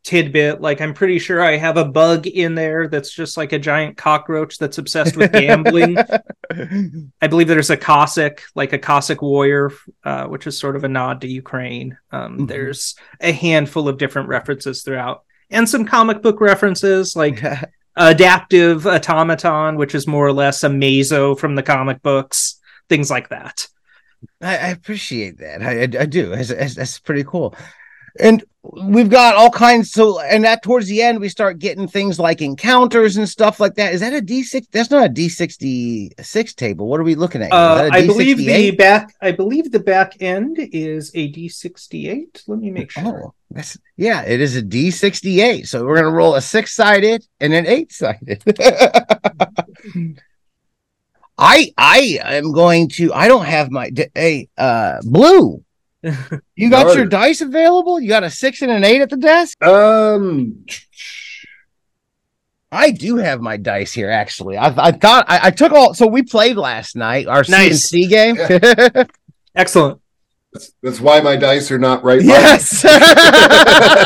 tidbit. 0.03 0.59
Like, 0.59 0.81
I'm 0.81 0.93
pretty 0.93 1.17
sure 1.19 1.41
I 1.41 1.55
have 1.55 1.77
a 1.77 1.85
bug 1.85 2.27
in 2.27 2.55
there 2.55 2.87
that's 2.89 3.09
just 3.11 3.37
like 3.37 3.53
a 3.53 3.59
giant 3.59 3.95
cockroach 3.97 4.57
that's 4.57 4.77
obsessed 4.77 5.15
with 5.15 5.31
gambling. 5.31 5.97
I 7.21 7.27
believe 7.27 7.47
there's 7.47 7.69
a 7.69 7.77
Cossack, 7.77 8.43
like 8.53 8.73
a 8.73 8.77
Cossack 8.79 9.21
warrior, 9.21 9.71
uh, 10.03 10.25
which 10.25 10.45
is 10.45 10.59
sort 10.59 10.75
of 10.75 10.83
a 10.83 10.89
nod 10.89 11.21
to 11.21 11.27
Ukraine. 11.27 11.97
Um, 12.11 12.39
Mhm. 12.39 12.47
There's 12.49 12.95
a 13.21 13.31
handful 13.31 13.87
of 13.87 13.97
different 13.97 14.27
references 14.27 14.83
throughout, 14.83 15.23
and 15.49 15.67
some 15.69 15.85
comic 15.85 16.21
book 16.21 16.41
references, 16.41 17.15
like 17.15 17.41
adaptive 17.95 18.85
automaton, 18.85 19.77
which 19.77 19.95
is 19.95 20.05
more 20.07 20.27
or 20.27 20.33
less 20.33 20.63
Amazo 20.63 21.37
from 21.39 21.55
the 21.55 21.63
comic 21.63 22.01
books, 22.01 22.59
things 22.89 23.09
like 23.09 23.29
that. 23.29 23.67
I, 24.41 24.57
I 24.57 24.67
appreciate 24.69 25.37
that. 25.39 25.61
I, 25.61 25.81
I, 25.81 26.03
I 26.03 26.05
do. 26.05 26.33
It's, 26.33 26.49
it's, 26.49 26.75
that's 26.75 26.99
pretty 26.99 27.23
cool. 27.23 27.55
and 28.19 28.43
we've 28.61 29.09
got 29.09 29.35
all 29.35 29.49
kinds 29.49 29.91
so 29.91 30.21
and 30.21 30.43
that 30.43 30.61
towards 30.63 30.87
the 30.87 31.01
end 31.01 31.19
we 31.19 31.27
start 31.27 31.59
getting 31.59 31.87
things 31.87 32.17
like 32.19 32.41
encounters 32.41 33.17
and 33.17 33.27
stuff 33.27 33.59
like 33.59 33.73
that 33.75 33.93
is 33.93 33.99
that 33.99 34.13
a 34.13 34.21
d6 34.21 34.65
that's 34.71 34.89
not 34.89 35.05
a 35.05 35.09
d66 35.09 36.55
table 36.55 36.87
what 36.87 36.99
are 36.99 37.03
we 37.03 37.15
looking 37.15 37.41
at 37.41 37.51
Uh, 37.51 37.89
I 37.91 38.05
believe 38.05 38.37
the 38.37 38.71
back. 38.71 39.13
I 39.21 39.31
believe 39.31 39.71
the 39.71 39.79
back 39.81 40.21
end 40.21 40.57
is 40.59 41.11
a 41.13 41.29
D68. 41.31 42.43
Let 42.47 42.59
me 42.59 42.71
make 42.71 42.91
sure. 42.91 43.25
oh 43.25 43.33
that's 43.51 43.77
yeah 43.97 44.21
it 44.21 44.39
is 44.39 44.55
a 44.55 44.61
d68 44.61 45.67
so 45.67 45.83
we're 45.83 45.95
gonna 45.97 46.09
roll 46.09 46.35
a 46.35 46.41
six-sided 46.41 47.25
and 47.41 47.53
an 47.53 47.65
eight-sided 47.67 48.43
i 51.43 51.73
i 51.77 52.19
am 52.23 52.51
going 52.53 52.87
to 52.87 53.13
i 53.13 53.27
don't 53.27 53.45
have 53.45 53.69
my 53.71 53.89
d- 53.89 54.07
hey 54.15 54.47
uh 54.57 54.97
blue 55.03 55.63
you 56.55 56.69
got 56.69 56.87
No. 56.87 56.93
your 56.93 57.05
dice 57.05 57.41
available 57.41 57.99
you 57.99 58.07
got 58.09 58.23
a 58.23 58.29
six 58.29 58.61
and 58.61 58.71
an 58.71 58.83
eight 58.83 59.01
at 59.01 59.09
the 59.09 59.17
desk 59.17 59.61
Um, 59.63 60.65
I 62.71 62.89
do 62.89 63.17
have 63.17 63.39
my 63.39 63.57
dice 63.57 63.93
here. 63.93 64.09
Actually, 64.09 64.57
I, 64.57 64.73
I 64.87 64.91
thought 64.91 65.25
I, 65.27 65.47
I 65.47 65.51
took 65.51 65.71
all. 65.73 65.93
So 65.93 66.07
we 66.07 66.23
played 66.23 66.57
last 66.57 66.95
night 66.95 67.27
our 67.27 67.43
Nice. 67.47 67.91
CNC 67.91 68.09
game. 68.09 69.05
Excellent. 69.55 70.01
That's, 70.53 70.71
that's 70.81 70.99
why 71.01 71.19
my 71.21 71.35
dice 71.35 71.71
are 71.71 71.79
not 71.79 72.03
right. 72.03 72.21
yes, 72.21 72.83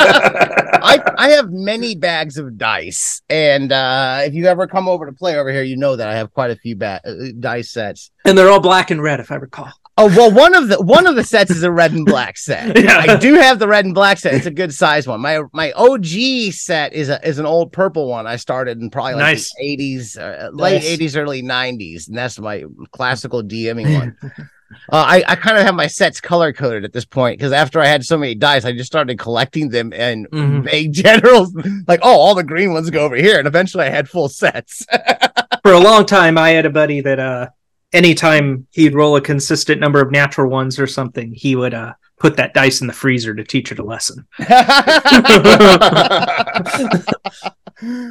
I 0.10 1.00
I 1.18 1.30
have 1.32 1.50
many 1.52 1.96
bags 1.96 2.38
of 2.38 2.58
dice, 2.58 3.22
and 3.30 3.72
uh, 3.72 4.22
if 4.24 4.34
you 4.34 4.46
ever 4.46 4.68
come 4.68 4.88
over 4.88 5.06
to 5.06 5.12
play 5.12 5.36
over 5.38 5.52
here, 5.52 5.64
you 5.64 5.78
know 5.78 5.96
that 5.96 6.08
I 6.08 6.16
have 6.16 6.34
quite 6.34 6.52
a 6.52 6.56
few 6.56 6.76
ba- 6.76 7.02
uh, 7.06 7.14
dice 7.40 7.72
sets. 7.72 8.12
And 8.26 8.38
they're 8.38 8.50
all 8.50 8.60
black 8.62 8.92
and 8.92 9.02
red, 9.02 9.20
if 9.20 9.32
I 9.32 9.36
recall. 9.36 9.72
Oh 10.00 10.08
well, 10.16 10.32
one 10.32 10.54
of 10.56 10.68
the 10.68 10.80
one 10.80 11.08
of 11.08 11.16
the 11.16 11.24
sets 11.24 11.50
is 11.50 11.64
a 11.64 11.72
red 11.72 11.92
and 11.92 12.06
black 12.06 12.38
set. 12.38 12.78
Yeah. 12.84 13.00
I 13.00 13.16
do 13.18 13.34
have 13.34 13.58
the 13.58 13.68
red 13.68 13.84
and 13.86 13.96
black 13.96 14.20
set. 14.20 14.36
It's 14.36 14.46
a 14.46 14.52
good 14.52 14.72
size 14.74 15.08
one. 15.08 15.20
My 15.22 15.42
my 15.54 15.72
OG 15.72 16.52
set 16.54 16.94
is 16.94 17.10
a 17.10 17.20
is 17.28 17.40
an 17.40 17.48
old 17.48 17.74
purple 17.74 18.08
one. 18.08 18.28
I 18.28 18.36
started 18.36 18.80
in 18.80 18.92
probably 18.92 19.14
like 19.16 19.22
Nice. 19.22 19.52
the 19.58 19.66
eighties, 19.66 20.16
uh, 20.16 20.50
late 20.54 20.76
Nice. 20.76 20.86
eighties, 20.86 21.18
early 21.18 21.42
nineties, 21.42 22.08
and 22.08 22.16
that's 22.18 22.38
my 22.40 22.64
classical 22.92 23.42
DMing 23.44 23.92
one. 23.98 24.18
Uh, 24.92 25.04
I 25.08 25.24
I 25.28 25.36
kind 25.36 25.58
of 25.58 25.64
have 25.66 25.76
my 25.76 25.88
sets 25.88 26.20
color 26.20 26.52
coded 26.54 26.84
at 26.86 26.94
this 26.94 27.06
point 27.06 27.38
because 27.40 27.52
after 27.54 27.80
I 27.80 27.86
had 27.88 28.04
so 28.06 28.18
many 28.18 28.36
dice, 28.36 28.66
I 28.66 28.72
just 28.74 28.88
started 28.88 29.18
collecting 29.18 29.70
them 29.70 29.92
Mhm. 29.92 30.64
vague 30.64 30.92
generals. 31.04 31.54
Like, 31.88 32.02
oh, 32.04 32.18
all 32.20 32.36
the 32.36 32.44
green 32.44 32.74
ones 32.74 32.90
go 32.90 33.06
over 33.06 33.16
here, 33.16 33.38
and 33.40 33.48
eventually 33.48 33.86
I 33.86 33.90
had 33.90 34.10
full 34.10 34.30
sets. 34.30 34.86
For 35.64 35.74
a 35.74 35.80
long 35.80 36.06
time, 36.06 36.38
I 36.38 36.52
had 36.52 36.66
a 36.66 36.70
buddy 36.70 37.02
that 37.02 37.20
uh, 37.20 37.48
anytime 37.94 38.68
he'd 38.72 38.94
roll 38.94 39.16
a 39.16 39.22
consistent 39.22 39.82
number 39.82 40.02
of 40.02 40.12
natural 40.12 40.50
ones 40.50 40.80
or 40.80 40.88
something, 40.88 41.34
he 41.34 41.56
would 41.56 41.74
uh, 41.74 41.94
put 42.20 42.38
that 42.38 42.54
dice 42.54 42.82
in 42.82 42.88
the 42.88 42.94
freezer 42.94 43.34
to 43.36 43.44
teach 43.44 43.72
it 43.72 43.80
a 43.80 43.84
lesson. 43.84 44.26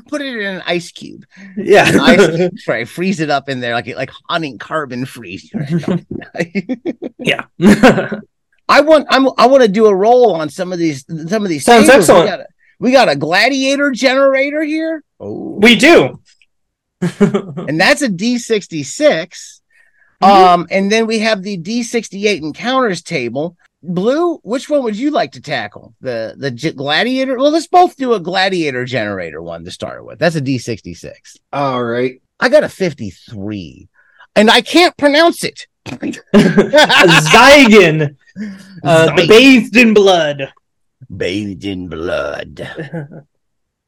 Put 0.08 0.20
it 0.20 0.36
in 0.36 0.54
an 0.56 0.62
ice 0.64 0.92
cube. 0.92 1.24
Yeah. 1.56 1.90
ice 2.00 2.50
tray, 2.64 2.84
freeze 2.84 3.18
it 3.18 3.30
up 3.30 3.48
in 3.48 3.58
there 3.60 3.74
like 3.74 3.88
like 3.96 4.10
hunting 4.28 4.58
carbon 4.58 5.06
freeze. 5.06 5.50
yeah. 7.18 7.44
I 8.68 8.80
want 8.80 9.06
I'm 9.10 9.28
I 9.36 9.46
want 9.46 9.62
to 9.62 9.68
do 9.68 9.86
a 9.86 9.94
roll 9.94 10.34
on 10.34 10.50
some 10.50 10.72
of 10.72 10.78
these 10.78 11.04
some 11.28 11.42
of 11.42 11.48
these 11.48 11.64
Sounds 11.64 11.88
tables. 11.88 12.08
excellent. 12.08 12.24
We 12.24 12.30
got, 12.30 12.40
a, 12.40 12.46
we 12.78 12.92
got 12.92 13.08
a 13.08 13.16
gladiator 13.16 13.90
generator 13.90 14.62
here. 14.62 15.02
Oh, 15.18 15.58
we 15.60 15.74
do. 15.74 16.20
and 17.00 17.80
that's 17.80 18.02
a 18.02 18.08
D66. 18.08 19.55
Mhm. 20.22 20.28
Um, 20.28 20.66
and 20.70 20.90
then 20.90 21.06
we 21.06 21.18
have 21.20 21.42
the 21.42 21.58
D68 21.58 22.42
encounters 22.42 23.02
table. 23.02 23.56
Blue, 23.82 24.38
which 24.38 24.68
one 24.70 24.82
would 24.82 24.96
you 24.96 25.10
like 25.10 25.32
to 25.32 25.40
tackle? 25.40 25.94
The 26.00 26.34
the 26.36 26.50
G- 26.50 26.72
gladiator? 26.72 27.36
Well, 27.36 27.50
let's 27.52 27.66
both 27.68 27.96
do 27.96 28.14
a 28.14 28.20
gladiator 28.20 28.84
generator 28.84 29.40
one 29.42 29.64
to 29.64 29.70
start 29.70 30.04
with. 30.04 30.18
That's 30.18 30.34
a 30.36 30.40
D66. 30.40 31.36
All 31.52 31.84
right. 31.84 32.20
I 32.40 32.48
got 32.48 32.64
a 32.64 32.68
53. 32.68 33.88
And 34.34 34.50
I 34.50 34.60
can't 34.60 34.96
pronounce 34.96 35.44
it. 35.44 35.66
Zygon, 35.86 36.18
uh, 38.84 39.08
Zygon. 39.08 39.28
bathed 39.28 39.76
in 39.76 39.94
blood. 39.94 40.52
bathed 41.14 41.64
in 41.64 41.88
blood. 41.88 42.68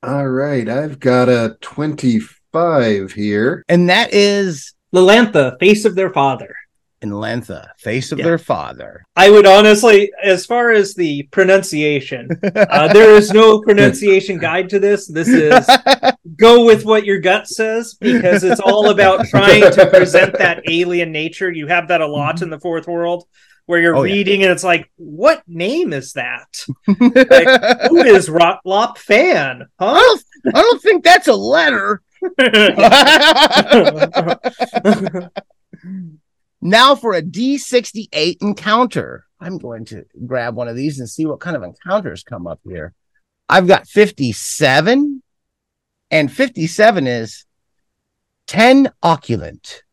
All 0.03 0.29
right. 0.29 0.69
I've 0.69 1.01
got 1.01 1.29
a 1.29 1.57
25 1.61 3.13
here. 3.13 3.65
And 3.69 3.89
that 3.91 4.15
is 4.15 4.75
Lilantha, 4.95 5.59
face 5.61 5.85
of 5.85 5.95
their 5.95 6.11
father. 6.11 6.55
in 7.01 7.11
Lantha, 7.11 7.69
face 7.79 8.11
of 8.11 8.19
Yeah. 8.19 8.25
their 8.25 8.39
father. 8.39 9.05
I 9.15 9.31
would 9.31 9.47
honestly, 9.47 10.11
as 10.21 10.45
far 10.47 10.73
as 10.73 10.95
the 10.95 11.23
pronunciation, 11.31 12.29
uh, 12.57 12.93
there 12.93 13.13
is 13.15 13.31
no 13.31 13.61
pronunciation 13.61 14.39
guide 14.39 14.69
to 14.71 14.81
this. 14.81 15.07
This 15.07 15.29
is 15.29 15.65
go 16.37 16.65
with 16.65 16.85
what 16.85 17.05
your 17.05 17.21
gut 17.21 17.47
says 17.47 17.95
because 18.01 18.43
it's 18.43 18.59
all 18.61 18.91
about 18.91 19.27
trying 19.27 19.61
to 19.73 19.87
present 19.95 20.37
that 20.39 20.63
alien 20.69 21.13
nature. 21.13 21.53
You 21.53 21.69
have 21.69 21.87
that 21.89 22.01
a 22.01 22.07
lot 22.09 22.43
in 22.43 22.51
the 22.51 22.59
fourth 22.59 22.89
world 22.89 23.29
where 23.67 23.79
you're 23.81 23.95
Oh, 23.97 24.03
yeah. 24.03 24.15
reading 24.15 24.43
and 24.43 24.51
it's 24.51 24.65
like, 24.65 24.91
what 24.97 25.43
name 25.47 25.93
is 25.93 26.15
that? 26.15 26.65
Who 26.87 27.99
is 28.03 28.29
Rot 28.29 28.59
Lop 28.65 28.99
Fan? 28.99 29.67
I 29.79 29.85
Huh? 29.85 30.01
don't, 30.01 30.25
I 30.57 30.63
don't 30.63 30.83
think 30.83 31.05
that's 31.05 31.29
a 31.29 31.35
letter. 31.35 32.03
now 36.61 36.95
for 36.95 37.15
a 37.15 37.23
D68 37.23 38.37
encounter. 38.41 39.25
I'm 39.41 39.59
going 39.59 39.85
to 39.87 40.05
grab 40.27 40.57
one 40.57 40.69
of 40.69 40.77
these 40.77 40.99
and 40.99 41.09
see 41.09 41.27
what 41.27 41.41
kind 41.41 41.57
of 41.57 41.63
encounters 41.63 42.25
come 42.25 42.47
up 42.47 42.61
here. 42.65 42.93
I've 43.49 43.69
got 43.69 43.87
57, 43.87 45.23
and 46.11 46.33
57 46.33 47.07
is 47.07 47.45
10 48.47 48.93
oculent. 49.03 49.85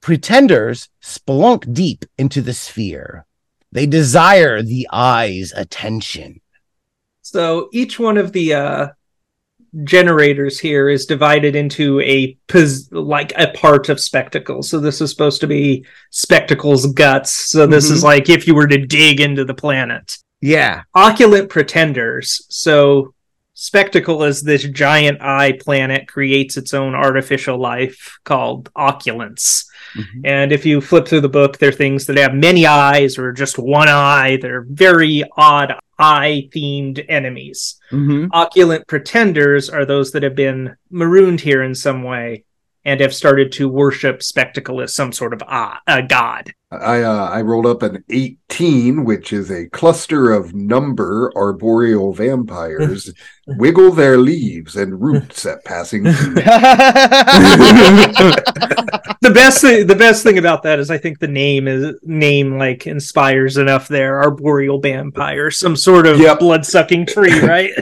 Pretenders 0.00 0.88
spelunk 1.02 1.72
deep 1.72 2.04
into 2.16 2.40
the 2.40 2.54
sphere. 2.54 3.26
They 3.72 3.86
desire 3.86 4.62
the 4.62 4.88
eye's 4.92 5.52
attention. 5.52 6.40
So 7.22 7.68
each 7.72 7.98
one 7.98 8.16
of 8.16 8.32
the 8.32 8.54
uh, 8.54 8.88
generators 9.84 10.58
here 10.58 10.88
is 10.88 11.06
divided 11.06 11.56
into 11.56 12.00
a 12.00 12.36
pos- 12.48 12.88
like 12.92 13.32
a 13.36 13.48
part 13.52 13.88
of 13.88 14.00
spectacle. 14.00 14.62
So 14.62 14.80
this 14.80 15.00
is 15.00 15.10
supposed 15.10 15.40
to 15.40 15.46
be 15.46 15.84
spectacle's 16.10 16.86
guts. 16.86 17.30
So 17.30 17.66
this 17.66 17.90
is 17.90 17.98
mm-hmm. 17.98 18.06
like 18.06 18.28
if 18.28 18.46
you 18.46 18.54
were 18.54 18.66
to 18.66 18.86
dig 18.86 19.20
into 19.20 19.44
the 19.44 19.54
planet. 19.54 20.16
Yeah. 20.40 20.82
Opulent 20.94 21.48
pretenders. 21.48 22.46
So 22.48 23.14
spectacle 23.56 24.22
is 24.22 24.42
this 24.42 24.62
giant 24.64 25.20
eye 25.22 25.52
planet 25.52 26.06
creates 26.06 26.56
its 26.56 26.74
own 26.74 26.94
artificial 26.94 27.58
life 27.58 28.18
called 28.22 28.70
opulence. 28.76 29.68
And 30.24 30.52
if 30.52 30.66
you 30.66 30.80
flip 30.82 31.08
through 31.08 31.22
the 31.22 31.28
book, 31.28 31.56
there 31.58 31.70
are 31.70 31.72
things 31.72 32.04
that 32.06 32.18
have 32.18 32.34
many 32.34 32.66
eyes 32.66 33.18
or 33.18 33.32
just 33.32 33.58
one 33.58 33.88
eye. 33.88 34.38
They're 34.40 34.66
very 34.68 35.24
odd 35.36 35.74
eye 35.98 36.48
themed 36.54 37.02
enemies. 37.08 37.76
Mhm. 37.90 38.28
Opulent 38.32 38.86
pretenders 38.86 39.70
are 39.70 39.86
those 39.86 40.12
that 40.12 40.22
have 40.22 40.34
been 40.34 40.76
marooned 40.90 41.40
here 41.40 41.62
in 41.62 41.74
some 41.74 42.02
way 42.02 42.44
and 42.86 43.00
have 43.00 43.12
started 43.12 43.50
to 43.52 43.68
worship 43.68 44.22
spectacle 44.22 44.80
as 44.80 44.94
some 44.94 45.12
sort 45.12 45.34
of 45.34 45.42
uh, 45.46 45.74
a 45.88 46.02
god. 46.04 46.54
I 46.70 47.02
uh, 47.02 47.28
I 47.30 47.42
rolled 47.42 47.66
up 47.66 47.82
an 47.82 48.04
18, 48.10 49.04
which 49.04 49.32
is 49.32 49.50
a 49.50 49.68
cluster 49.68 50.30
of 50.30 50.54
number 50.54 51.32
arboreal 51.36 52.12
vampires 52.12 53.12
wiggle 53.46 53.90
their 53.92 54.18
leaves 54.18 54.76
and 54.76 55.00
roots 55.02 55.44
at 55.46 55.64
passing 55.64 56.02
the 59.20 59.32
best 59.32 59.60
thing, 59.60 59.86
the 59.86 59.96
best 59.96 60.22
thing 60.22 60.38
about 60.38 60.62
that 60.64 60.78
is 60.78 60.90
I 60.90 60.98
think 60.98 61.18
the 61.18 61.28
name 61.28 61.68
is 61.68 61.94
name 62.02 62.58
like 62.58 62.86
inspires 62.86 63.56
enough 63.56 63.88
there. 63.88 64.20
Arboreal 64.22 64.80
vampire, 64.80 65.50
some 65.50 65.76
sort 65.76 66.06
of 66.06 66.18
Yep. 66.18 66.38
blood 66.38 66.66
sucking 66.66 67.06
tree, 67.06 67.40
right? 67.40 67.72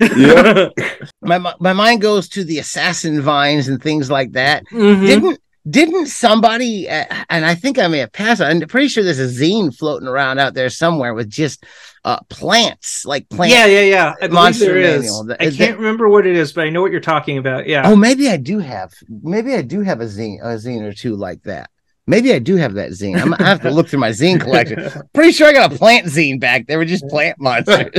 Yep. 0.00 0.72
my 1.22 1.38
my 1.60 1.72
mind 1.72 2.00
goes 2.00 2.28
to 2.30 2.44
the 2.44 2.58
assassin 2.58 3.20
vines 3.20 3.68
and 3.68 3.82
things 3.82 4.10
like 4.10 4.32
that. 4.32 4.64
Mhm. 4.72 5.06
Didn't 5.06 5.40
didn't 5.68 6.06
somebody? 6.06 6.88
Uh, 6.88 7.04
and 7.28 7.44
I 7.44 7.54
think 7.54 7.78
I 7.78 7.88
may 7.88 7.98
have 7.98 8.12
passed. 8.12 8.40
I'm 8.40 8.60
pretty 8.60 8.88
sure 8.88 9.04
there's 9.04 9.18
a 9.18 9.26
zine 9.26 9.76
floating 9.76 10.08
around 10.08 10.38
out 10.38 10.54
there 10.54 10.70
somewhere 10.70 11.12
with 11.14 11.28
just 11.28 11.64
uh 12.04 12.20
plants, 12.30 13.04
like 13.04 13.28
plants. 13.28 13.54
Yeah, 13.54 13.66
yeah, 13.66 13.80
yeah. 13.82 14.14
I 14.22 14.28
Monster 14.28 14.66
there 14.66 14.76
is. 14.78 15.00
manual. 15.02 15.32
I 15.38 15.44
is 15.44 15.56
can't 15.56 15.72
that- 15.72 15.78
remember 15.78 16.08
what 16.08 16.26
it 16.26 16.36
is, 16.36 16.52
but 16.52 16.64
I 16.64 16.70
know 16.70 16.80
what 16.80 16.90
you're 16.92 17.00
talking 17.00 17.36
about. 17.38 17.66
Yeah. 17.66 17.82
Oh, 17.84 17.96
maybe 17.96 18.28
I 18.30 18.36
do 18.38 18.60
have. 18.60 18.92
Maybe 19.08 19.52
I 19.54 19.62
do 19.62 19.80
have 19.82 20.00
a 20.00 20.04
zine, 20.06 20.38
a 20.40 20.56
zine 20.56 20.82
or 20.82 20.92
two 20.94 21.16
like 21.16 21.42
that. 21.42 21.68
Maybe 22.06 22.32
I 22.32 22.38
do 22.38 22.56
have 22.56 22.72
that 22.74 22.92
zine. 22.92 23.20
I'm, 23.20 23.34
I 23.34 23.42
have 23.42 23.60
to 23.62 23.70
look 23.70 23.88
through 23.88 23.98
my 24.00 24.10
zine 24.10 24.40
collection. 24.46 24.88
Pretty 25.12 25.32
sure 25.32 25.48
I 25.48 25.52
got 25.52 25.70
a 25.74 25.76
plant 25.76 26.06
zine 26.06 26.40
back 26.40 26.66
there 26.66 26.78
were 26.78 26.86
just 26.86 27.06
plant 27.08 27.36
monsters. 27.40 27.90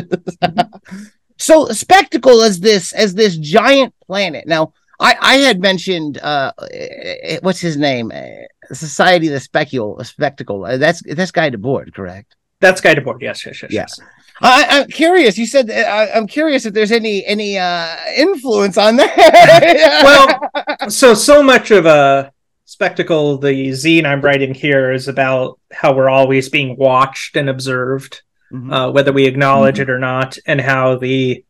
So 1.39 1.65
spectacle 1.67 2.41
as 2.41 2.59
this 2.59 2.93
as 2.93 3.15
this 3.15 3.37
giant 3.37 3.93
planet. 4.05 4.45
Now 4.47 4.73
I 4.99 5.15
I 5.19 5.35
had 5.37 5.59
mentioned 5.61 6.19
uh 6.19 6.51
eh, 6.71 7.39
what's 7.41 7.59
his 7.59 7.77
name? 7.77 8.11
Uh, 8.13 8.25
Society 8.71 9.27
of 9.27 9.33
the 9.33 9.39
Specule 9.39 10.05
Spectacle. 10.05 10.65
Uh, 10.65 10.77
that's 10.77 11.01
that's 11.15 11.31
Guy 11.31 11.49
Debord, 11.49 11.93
correct? 11.93 12.35
That's 12.59 12.81
Guy 12.81 12.93
Debord. 12.93 13.21
Yes, 13.21 13.45
yes, 13.45 13.63
yes. 13.63 13.71
Yes. 13.71 13.99
I, 14.41 14.65
I'm 14.69 14.87
curious. 14.87 15.37
You 15.37 15.45
said 15.45 15.69
I, 15.71 16.11
I'm 16.11 16.27
curious 16.27 16.65
if 16.65 16.73
there's 16.73 16.91
any 16.91 17.25
any 17.25 17.57
uh, 17.57 17.95
influence 18.15 18.77
on 18.77 18.97
that. 18.97 19.09
Well, 20.79 20.89
so 20.89 21.13
so 21.13 21.43
much 21.43 21.71
of 21.71 21.85
a 21.85 22.31
spectacle 22.65 23.37
the 23.37 23.69
zine 23.69 24.05
I'm 24.05 24.21
writing 24.21 24.53
here 24.53 24.91
is 24.91 25.07
about 25.07 25.59
how 25.71 25.93
we're 25.93 26.09
always 26.09 26.49
being 26.49 26.77
watched 26.77 27.35
and 27.35 27.49
observed, 27.49 28.21
Mhm. 28.53 28.73
uh, 28.73 28.91
whether 28.91 29.11
we 29.13 29.25
acknowledge 29.25 29.79
it 29.79 29.89
or 29.89 29.99
not, 29.99 30.37
and 30.45 30.59
how 30.61 30.95
the 30.97 31.43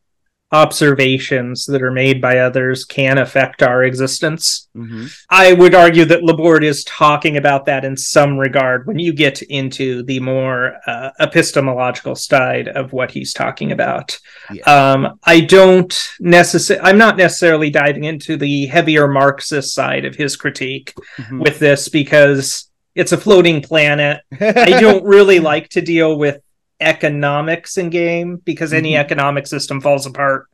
observations 0.52 1.64
that 1.66 1.80
are 1.80 1.92
made 1.92 2.20
by 2.20 2.38
others 2.38 2.84
can 2.84 3.18
affect 3.18 3.62
our 3.62 3.84
existence. 3.84 4.68
Mhm. 4.76 5.08
I 5.30 5.52
would 5.52 5.74
argue 5.76 6.04
that 6.06 6.22
Debord 6.22 6.64
is 6.64 6.82
talking 6.84 7.36
about 7.36 7.66
that 7.66 7.84
in 7.84 7.96
some 7.96 8.36
regard 8.36 8.86
when 8.86 8.98
you 8.98 9.12
get 9.12 9.42
into 9.42 10.02
the 10.02 10.18
more 10.20 10.74
uh, 10.88 11.10
epistemological 11.20 12.16
side 12.16 12.66
of 12.68 12.92
what 12.92 13.12
he's 13.12 13.32
talking 13.32 13.70
about. 13.72 14.18
Yeah. 14.52 14.62
Um, 14.64 15.18
I 15.24 15.40
don't 15.40 15.96
necessarily, 16.18 16.84
I'm 16.88 16.98
not 16.98 17.16
necessarily 17.16 17.70
diving 17.70 18.04
into 18.04 18.36
the 18.36 18.66
heavier 18.66 19.06
Marxist 19.06 19.72
side 19.72 20.04
of 20.04 20.16
his 20.16 20.34
critique 20.36 20.92
Mhm. 21.18 21.44
with 21.44 21.58
this 21.60 21.88
because 21.88 22.68
it's 22.96 23.12
a 23.12 23.16
floating 23.16 23.62
planet. 23.62 24.20
I 24.40 24.80
don't 24.80 25.04
really 25.16 25.38
like 25.38 25.68
to 25.70 25.80
deal 25.80 26.18
with 26.18 26.38
economics 26.80 27.78
in 27.78 27.90
game 27.90 28.36
because 28.44 28.72
any 28.72 28.92
Mhm. 28.92 28.98
economic 29.00 29.46
system 29.46 29.80
falls 29.80 30.06
apart 30.06 30.46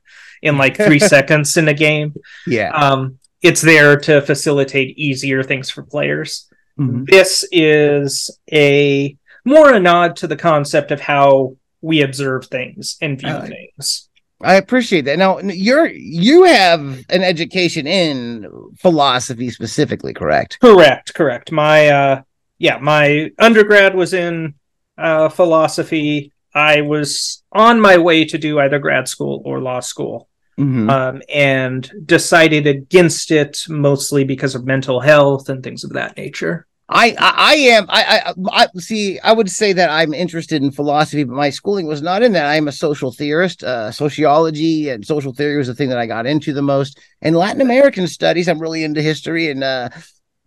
in 0.42 0.58
like 0.58 0.76
three 0.76 0.98
seconds 1.14 1.56
in 1.56 1.68
a 1.68 1.74
game 1.74 2.14
yeah. 2.46 2.70
um, 2.70 3.18
it's 3.42 3.60
there 3.62 3.96
to 4.00 4.20
facilitate 4.22 4.98
easier 4.98 5.42
things 5.42 5.70
for 5.70 5.82
players. 5.82 6.48
Mhm. 6.78 7.08
This 7.08 7.46
is 7.52 8.30
a 8.52 9.16
more 9.44 9.72
a 9.72 9.78
nod 9.80 10.16
to 10.16 10.26
the 10.26 10.36
concept 10.36 10.90
of 10.90 11.00
how 11.00 11.56
we 11.80 12.02
observe 12.02 12.46
things 12.46 12.96
and 13.00 13.18
view 13.20 13.32
like- 13.32 13.48
things. 13.50 14.08
I 14.42 14.56
appreciate 14.56 15.06
that. 15.06 15.18
Now 15.18 15.38
you're 15.40 15.86
you 15.88 16.44
have 16.44 16.80
an 17.08 17.22
education 17.22 17.86
in 17.86 18.46
philosophy 18.78 19.48
specifically, 19.50 20.12
correct? 20.12 20.58
Correct, 20.60 21.14
correct. 21.14 21.50
My 21.52 21.88
uh, 21.88 22.22
yeah, 22.58 22.76
my 22.78 23.30
undergrad 23.38 23.94
was 23.94 24.12
in 24.12 24.54
uh, 24.98 25.28
philosophy. 25.28 26.32
I 26.54 26.80
was 26.80 27.42
on 27.52 27.80
my 27.80 27.98
way 27.98 28.24
to 28.24 28.38
do 28.38 28.58
either 28.60 28.78
grad 28.78 29.08
school 29.08 29.42
or 29.44 29.60
law 29.60 29.80
school. 29.80 30.28
Mhm. 30.58 30.90
um, 30.90 31.20
and 31.28 31.92
decided 32.06 32.66
against 32.66 33.30
it 33.30 33.66
mostly 33.68 34.24
because 34.24 34.54
of 34.54 34.64
mental 34.64 35.00
health 35.00 35.50
and 35.50 35.62
things 35.62 35.84
of 35.84 35.92
that 35.92 36.16
nature. 36.16 36.66
I, 36.88 37.14
I 37.18 37.32
I 37.36 37.54
am 37.76 37.84
I, 37.90 38.02
I 38.24 38.32
I 38.62 38.66
see 38.78 39.18
I 39.20 39.32
would 39.32 39.50
say 39.50 39.74
that 39.74 39.90
I'm 39.90 40.14
interested 40.14 40.62
in 40.62 40.70
philosophy, 40.70 41.24
but 41.24 41.34
my 41.36 41.50
schooling 41.50 41.86
was 41.86 42.00
not 42.00 42.22
in 42.22 42.32
that. 42.32 42.46
I'm 42.46 42.68
a 42.68 42.72
social 42.72 43.12
theorist. 43.12 43.64
Uh, 43.64 43.90
sociology 43.92 44.88
and 44.88 45.04
social 45.06 45.34
theory 45.34 45.58
was 45.58 45.66
the 45.66 45.74
thing 45.74 45.90
that 45.90 45.98
I 45.98 46.06
got 46.06 46.24
into 46.24 46.54
the 46.54 46.62
most. 46.62 46.98
And 47.20 47.36
Latin 47.36 47.60
American 47.60 48.06
studies, 48.06 48.48
I'm 48.48 48.58
really 48.58 48.82
into 48.82 49.02
history 49.02 49.50
and 49.50 49.62
uh, 49.62 49.90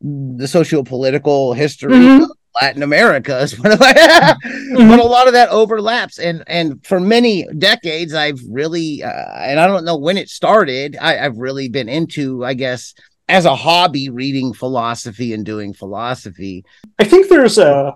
the 0.01 0.47
socio-political 0.47 1.53
history 1.53 1.93
Mhm. 1.93 2.27
Latin 2.61 2.83
America 2.83 3.39
is 3.39 3.59
one 3.59 3.71
of 3.71 3.79
my, 3.79 3.93
but 3.93 4.99
a 4.99 5.03
lot 5.03 5.27
of 5.27 5.33
that 5.33 5.49
overlaps. 5.49 6.19
And 6.19 6.43
and 6.47 6.85
for 6.85 6.99
many 6.99 7.47
decades, 7.57 8.13
I've 8.13 8.39
really 8.49 9.03
uh, 9.03 9.09
and 9.09 9.59
I 9.59 9.67
don't 9.67 9.85
know 9.85 9.97
when 9.97 10.17
it 10.17 10.29
started. 10.29 10.97
I, 10.99 11.19
I've 11.19 11.37
really 11.37 11.69
been 11.69 11.89
into, 11.89 12.43
I 12.43 12.53
guess, 12.53 12.93
as 13.27 13.45
a 13.45 13.55
hobby, 13.55 14.09
reading 14.09 14.53
philosophy 14.53 15.33
and 15.33 15.45
doing 15.45 15.73
philosophy. 15.73 16.65
I 16.97 17.03
think 17.03 17.29
there's 17.29 17.57
a 17.57 17.95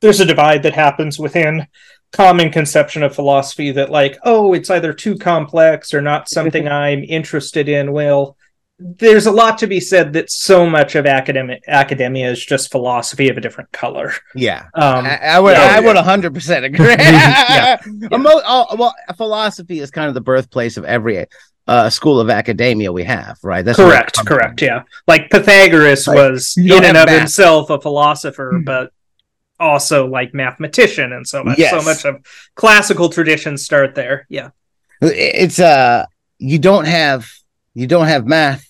there's 0.00 0.20
a 0.20 0.26
divide 0.26 0.64
that 0.64 0.74
happens 0.74 1.18
within 1.18 1.66
common 2.12 2.50
conception 2.50 3.02
of 3.02 3.14
philosophy 3.14 3.72
that 3.72 3.90
like 3.90 4.16
oh 4.22 4.52
it's 4.54 4.70
either 4.70 4.92
too 4.92 5.16
complex 5.16 5.92
or 5.92 6.00
not 6.00 6.28
something 6.28 6.68
I'm 6.82 7.04
interested 7.04 7.68
in. 7.68 7.92
Well, 7.92 8.36
there's 8.78 9.26
a 9.26 9.30
lot 9.30 9.58
to 9.58 9.66
be 9.68 9.78
said 9.80 10.12
that 10.14 10.30
so 10.30 10.66
much 10.66 10.96
of 10.96 11.06
academic 11.06 11.62
academia 11.68 12.30
is 12.30 12.44
just 12.44 12.70
philosophy 12.72 13.28
of 13.28 13.36
a 13.36 13.40
different 13.40 13.70
color. 13.72 14.12
Yeah. 14.34 14.66
Um, 14.74 15.04
I, 15.06 15.16
I 15.18 15.40
would, 15.40 15.52
yeah, 15.56 15.68
I 15.76 15.80
would 15.80 15.96
hundred 15.96 16.34
percent 16.34 16.64
agree. 16.64 16.86
Yeah. 16.98 17.78
Emo- 18.12 18.28
oh, 18.44 18.74
well, 18.76 18.94
philosophy 19.16 19.78
is 19.78 19.90
kind 19.90 20.08
of 20.08 20.14
the 20.14 20.20
birthplace 20.20 20.76
of 20.76 20.84
every 20.84 21.26
uh, 21.68 21.88
school 21.88 22.18
of 22.20 22.28
academia 22.30 22.92
we 22.92 23.04
have, 23.04 23.38
right? 23.44 23.64
That's 23.64 23.78
correct, 23.78 24.16
correct, 24.26 24.58
from. 24.60 24.66
yeah. 24.66 24.82
Like 25.06 25.30
Pythagoras 25.30 26.06
Like, 26.08 26.16
was 26.16 26.54
in 26.56 26.70
and 26.72 26.96
of 26.96 27.06
math. 27.06 27.18
himself 27.20 27.70
a 27.70 27.80
philosopher, 27.80 28.50
Hmm. 28.56 28.64
but 28.64 28.92
also 29.60 30.06
like 30.08 30.34
mathematician, 30.34 31.12
and 31.12 31.26
so 31.26 31.44
much. 31.44 31.58
So 31.60 31.80
much 31.80 32.04
of 32.04 32.16
classical 32.56 33.08
traditions 33.08 33.64
start 33.64 33.94
there. 33.94 34.26
Yeah. 34.28 34.50
It's 35.00 35.60
uh, 35.60 36.06
you 36.38 36.58
don't 36.58 36.86
have 36.86 37.30
you 37.74 37.86
don't 37.86 38.06
have 38.06 38.26
math, 38.26 38.66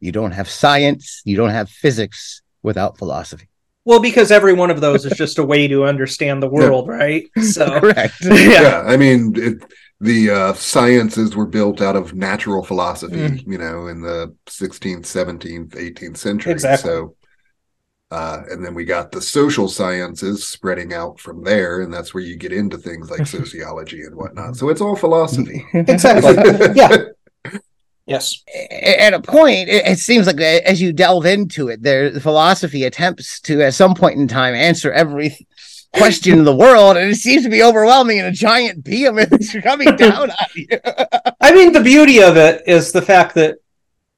you 0.00 0.12
don't 0.12 0.32
have 0.32 0.48
science, 0.48 1.22
you 1.24 1.36
don't 1.36 1.50
have 1.50 1.68
physics 1.70 2.42
without 2.62 2.98
philosophy. 2.98 3.48
Well, 3.84 3.98
because 4.00 4.30
every 4.30 4.52
one 4.52 4.70
of 4.70 4.80
those 4.80 5.04
is 5.04 5.12
just 5.16 5.38
a 5.38 5.44
way 5.44 5.66
to 5.66 5.84
understand 5.84 6.40
the 6.42 6.48
world, 6.48 6.88
right? 6.88 7.24
So 7.42 7.80
Correct. 7.80 8.14
yeah. 8.22 8.62
yeah 8.62 8.82
i 8.86 8.96
mean 8.96 9.32
it, 9.36 9.64
the 10.00 10.30
uh, 10.30 10.52
sciences 10.54 11.34
were 11.36 11.46
built 11.46 11.80
out 11.80 11.96
of 11.96 12.14
natural 12.14 12.62
philosophy 12.64 13.16
Mm. 13.16 13.46
you 13.46 13.58
know 13.58 13.86
in 13.88 14.00
the 14.02 14.34
16th 14.46 15.02
17th 15.06 15.70
18th 15.76 16.16
century 16.16 16.52
Exactly. 16.52 16.90
so 16.90 17.16
uh, 18.10 18.42
and 18.50 18.62
then 18.64 18.74
we 18.74 18.84
got 18.84 19.10
the 19.10 19.22
social 19.22 19.68
sciences 19.68 20.46
spreading 20.46 20.92
out 20.92 21.18
from 21.18 21.42
there 21.42 21.80
and 21.82 21.92
that's 21.94 22.12
where 22.12 22.22
you 22.22 22.36
get 22.36 22.52
into 22.52 22.76
things 22.78 23.10
like 23.10 23.26
sociology 23.38 24.02
and 24.02 24.14
whatnot 24.14 24.54
so 24.56 24.68
it's 24.68 24.80
all 24.80 24.96
philosophy 24.96 25.64
Exactly. 25.72 26.34
yeah. 26.74 26.96
Yes. 28.06 28.42
At 28.70 29.14
a 29.14 29.20
point, 29.20 29.68
it, 29.68 29.98
seems 29.98 30.26
like 30.26 30.40
as 30.40 30.82
you 30.82 30.92
delve 30.92 31.24
into 31.24 31.68
it, 31.68 31.82
there 31.82 32.10
philosophy 32.20 32.84
attempts 32.84 33.40
to, 33.42 33.62
at 33.62 33.74
some 33.74 33.94
point 33.94 34.18
in 34.18 34.26
time, 34.26 34.54
answer 34.54 34.92
every 34.92 35.46
question 35.94 36.38
in 36.38 36.44
the 36.44 36.56
world, 36.56 36.96
and 36.96 37.10
it 37.10 37.16
seems 37.16 37.44
to 37.44 37.50
be 37.50 37.62
overwhelming 37.62 38.18
and 38.18 38.28
a 38.28 38.32
giant 38.32 38.82
behemoth 38.82 39.32
is 39.32 39.56
coming 39.62 39.94
down 39.96 40.30
on 40.30 40.46
you. 40.54 40.66
I 41.40 41.54
mean, 41.54 41.72
the 41.72 41.82
beauty 41.82 42.22
of 42.22 42.36
it 42.36 42.62
is 42.66 42.90
the 42.90 43.02
fact 43.02 43.34
that 43.36 43.58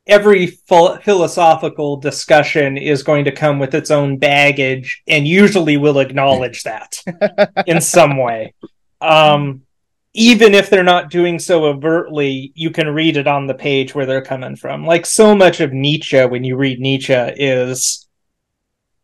every 0.07 0.47
phil- 0.47 0.99
philosophical 0.99 1.97
discussion 1.97 2.77
is 2.77 3.03
going 3.03 3.25
to 3.25 3.33
come 3.33 3.59
with 3.59 3.75
its 3.75 3.90
own 3.90 4.16
baggage, 4.16 5.03
and 5.07 5.29
usually 5.29 5.77
will 5.77 5.99
acknowledge 5.99 6.62
that 6.62 7.03
in 7.66 7.81
some 7.83 8.16
way. 8.16 8.55
Um, 9.01 9.62
even 10.14 10.55
if 10.55 10.70
they're 10.70 10.85
not 10.85 11.11
doing 11.11 11.40
so 11.40 11.64
overtly, 11.64 12.53
you 12.55 12.70
can 12.70 12.88
read 12.88 13.16
it 13.16 13.27
on 13.27 13.46
the 13.46 13.55
page 13.55 13.94
where 13.94 14.07
they're 14.07 14.22
coming 14.22 14.55
from. 14.55 14.87
Like 14.87 15.05
so 15.05 15.35
much 15.35 15.61
of 15.61 15.72
Nietzsche, 15.72 16.24
when 16.24 16.44
you 16.44 16.57
read 16.57 16.79
Nietzsche, 16.79 17.12
is 17.12 18.07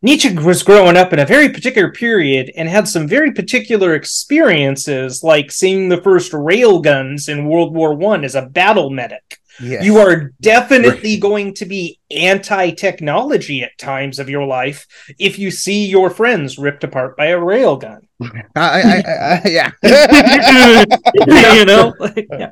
Nietzsche 0.03 0.33
was 0.33 0.63
growing 0.63 0.97
up 0.97 1.13
in 1.13 1.19
a 1.19 1.27
very 1.27 1.49
particular 1.49 1.91
period 1.91 2.53
and 2.57 2.69
had 2.69 2.87
some 2.87 3.09
very 3.09 3.33
particular 3.33 3.95
experiences, 3.97 5.25
like 5.25 5.51
seeing 5.51 5.89
the 5.89 6.01
first 6.01 6.31
railguns 6.33 7.29
in 7.29 7.49
World 7.49 7.75
War 7.75 7.95
One 7.95 8.25
as 8.25 8.37
a 8.37 8.47
battle 8.47 8.89
medic. 8.89 9.39
Yes. 9.61 9.85
You 9.85 9.99
are 9.99 10.33
definitely 10.41 11.19
going 11.19 11.55
to 11.55 11.67
be 11.67 11.99
anti 12.11 12.71
technology 12.71 13.63
at 13.63 13.77
times 13.79 14.19
of 14.19 14.29
your 14.29 14.45
life 14.45 14.87
if 15.19 15.39
you 15.39 15.51
see 15.51 15.87
your 15.87 16.11
friends 16.11 16.59
ripped 16.59 16.85
apart 16.85 17.17
by 17.17 17.27
a 17.27 17.39
railgun. 17.39 18.01
I, 18.23 18.43
I, 18.57 19.03
I, 19.07 19.41
I, 19.45 19.49
yeah. 19.49 19.71
you 21.59 21.65
know? 21.65 21.95
Like, 21.99 22.27
yeah. 22.31 22.51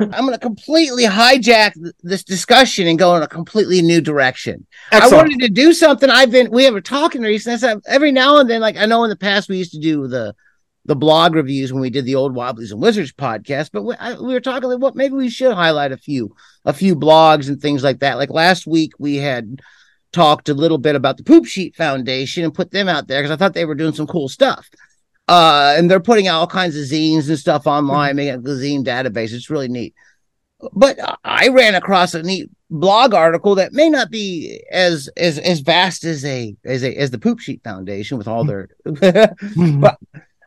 I'm 0.00 0.26
going 0.26 0.32
to 0.32 0.38
completely 0.38 1.04
hijack 1.04 1.72
this 2.02 2.24
discussion 2.24 2.86
and 2.86 2.98
go 2.98 3.16
in 3.16 3.22
a 3.22 3.28
completely 3.28 3.82
new 3.82 4.00
direction. 4.00 4.66
I 4.92 5.08
wanted 5.08 5.40
to 5.40 5.48
do 5.48 5.72
something. 5.72 6.08
I've 6.08 6.30
been 6.30 6.50
we 6.50 6.70
were 6.70 6.80
talking 6.80 7.22
recently. 7.22 7.58
so 7.58 7.80
Every 7.86 8.12
now 8.12 8.38
and 8.38 8.48
then, 8.48 8.60
like 8.60 8.76
I 8.76 8.86
know 8.86 9.04
in 9.04 9.10
the 9.10 9.16
past 9.16 9.48
we 9.48 9.58
used 9.58 9.72
to 9.72 9.80
do 9.80 10.06
the 10.06 10.34
the 10.84 10.96
blog 10.96 11.34
reviews 11.34 11.72
when 11.72 11.82
we 11.82 11.90
did 11.90 12.06
the 12.06 12.14
old 12.14 12.34
Wobblies 12.34 12.72
and 12.72 12.80
Wizards 12.80 13.12
podcast, 13.12 13.70
but 13.72 13.82
we, 13.82 13.94
I, 13.96 14.14
we 14.14 14.32
were 14.32 14.40
talking 14.40 14.68
like 14.68 14.78
what 14.78 14.96
maybe 14.96 15.14
we 15.14 15.28
should 15.28 15.52
highlight 15.52 15.92
a 15.92 15.96
few 15.96 16.34
a 16.64 16.72
few 16.72 16.96
blogs 16.96 17.48
and 17.48 17.60
things 17.60 17.84
like 17.84 18.00
that. 18.00 18.18
Like 18.18 18.30
last 18.30 18.66
week 18.66 18.92
we 18.98 19.16
had 19.16 19.60
talked 20.12 20.48
a 20.48 20.54
little 20.54 20.78
bit 20.78 20.96
about 20.96 21.16
the 21.16 21.22
Poop 21.22 21.46
Sheet 21.46 21.76
Foundation 21.76 22.44
and 22.44 22.54
put 22.54 22.70
them 22.70 22.88
out 22.88 23.06
there 23.06 23.20
because 23.20 23.30
I 23.30 23.36
thought 23.36 23.54
they 23.54 23.64
were 23.64 23.74
doing 23.74 23.94
some 23.94 24.06
cool 24.06 24.28
stuff. 24.28 24.68
Uh, 25.28 25.74
and 25.76 25.88
they're 25.88 26.00
putting 26.00 26.26
out 26.26 26.40
all 26.40 26.46
kinds 26.46 26.76
of 26.76 26.82
zines 26.82 27.28
and 27.28 27.38
stuff 27.38 27.66
online, 27.66 28.16
making 28.16 28.34
a 28.34 28.38
zine 28.38 28.84
database. 28.84 29.32
It's 29.32 29.50
really 29.50 29.68
neat. 29.68 29.94
But 30.72 30.98
I 31.24 31.48
ran 31.48 31.76
across 31.76 32.14
a 32.14 32.22
neat 32.22 32.50
blog 32.68 33.14
article 33.14 33.54
that 33.54 33.72
may 33.72 33.88
not 33.88 34.10
be 34.10 34.62
as 34.70 35.08
as 35.16 35.38
as 35.38 35.60
vast 35.60 36.04
as 36.04 36.24
a 36.24 36.56
as 36.64 36.82
a 36.82 36.94
as 36.96 37.10
the 37.10 37.18
Poop 37.18 37.38
Sheet 37.38 37.62
Foundation 37.62 38.18
with 38.18 38.26
all 38.26 38.44
their. 38.44 38.68
but 38.84 39.98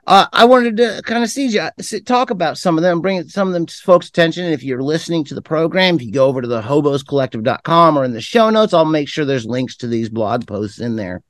uh, 0.05 0.27
I 0.33 0.45
wanted 0.45 0.77
to 0.77 1.01
kind 1.05 1.23
of 1.23 1.29
see 1.29 1.47
you 1.47 1.69
sit- 1.79 2.05
talk 2.05 2.29
about 2.29 2.57
some 2.57 2.77
of 2.77 2.81
them, 2.81 3.01
bring 3.01 3.23
some 3.27 3.47
of 3.47 3.53
them 3.53 3.65
to 3.65 3.75
folks' 3.75 4.09
attention. 4.09 4.45
And 4.45 4.53
if 4.53 4.63
you're 4.63 4.83
listening 4.83 5.23
to 5.25 5.35
the 5.35 5.41
program, 5.41 5.95
if 5.95 6.03
you 6.03 6.11
go 6.11 6.27
over 6.27 6.41
to 6.41 6.47
the 6.47 6.61
hoboscollective.com 6.61 7.97
or 7.97 8.03
in 8.03 8.13
the 8.13 8.21
show 8.21 8.49
notes, 8.49 8.73
I'll 8.73 8.85
make 8.85 9.07
sure 9.07 9.25
there's 9.25 9.45
links 9.45 9.77
to 9.77 9.87
these 9.87 10.09
blog 10.09 10.45
posts 10.45 10.79
in 10.79 10.97
there. 10.97 11.23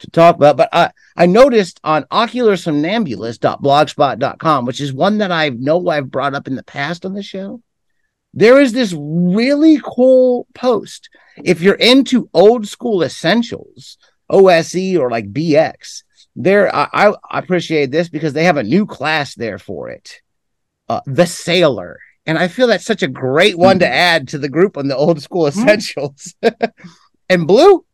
to 0.00 0.10
talk 0.10 0.36
about. 0.36 0.56
But 0.56 0.68
I, 0.72 0.90
I 1.16 1.26
noticed 1.26 1.80
on 1.84 2.04
oracularsomnambulist.blogspot.com, 2.04 4.64
which 4.64 4.80
is 4.80 4.92
one 4.92 5.18
that 5.18 5.32
I 5.32 5.50
know 5.50 5.88
I've 5.88 6.10
brought 6.10 6.34
up 6.34 6.48
in 6.48 6.56
the 6.56 6.64
past 6.64 7.04
on 7.04 7.14
the 7.14 7.22
show, 7.22 7.62
there 8.34 8.60
is 8.60 8.72
this 8.72 8.94
really 8.96 9.80
cool 9.82 10.46
post. 10.54 11.08
If 11.36 11.60
you're 11.60 11.74
into 11.74 12.30
old 12.34 12.68
school 12.68 13.02
essentials, 13.02 13.98
OSE 14.28 14.96
or 14.96 15.10
like 15.10 15.32
BX, 15.32 16.02
there 16.40 16.74
I, 16.74 17.12
I 17.30 17.38
appreciate 17.38 17.90
this 17.90 18.08
because 18.08 18.32
they 18.32 18.44
have 18.44 18.56
a 18.56 18.62
new 18.62 18.86
class 18.86 19.34
there 19.34 19.58
for 19.58 19.90
it. 19.90 20.20
Uh, 20.88 21.00
the 21.04 21.26
sailor. 21.26 21.98
And 22.24 22.38
I 22.38 22.48
feel 22.48 22.66
that's 22.68 22.84
such 22.84 23.02
a 23.02 23.08
great 23.08 23.58
one 23.58 23.78
to 23.80 23.86
Mhm. 23.86 23.90
add 23.90 24.28
to 24.28 24.38
the 24.38 24.48
group 24.48 24.76
on 24.76 24.88
the 24.88 24.96
old 24.96 25.20
school 25.20 25.46
essentials. 25.48 26.34
and 27.28 27.46
Blue, 27.46 27.84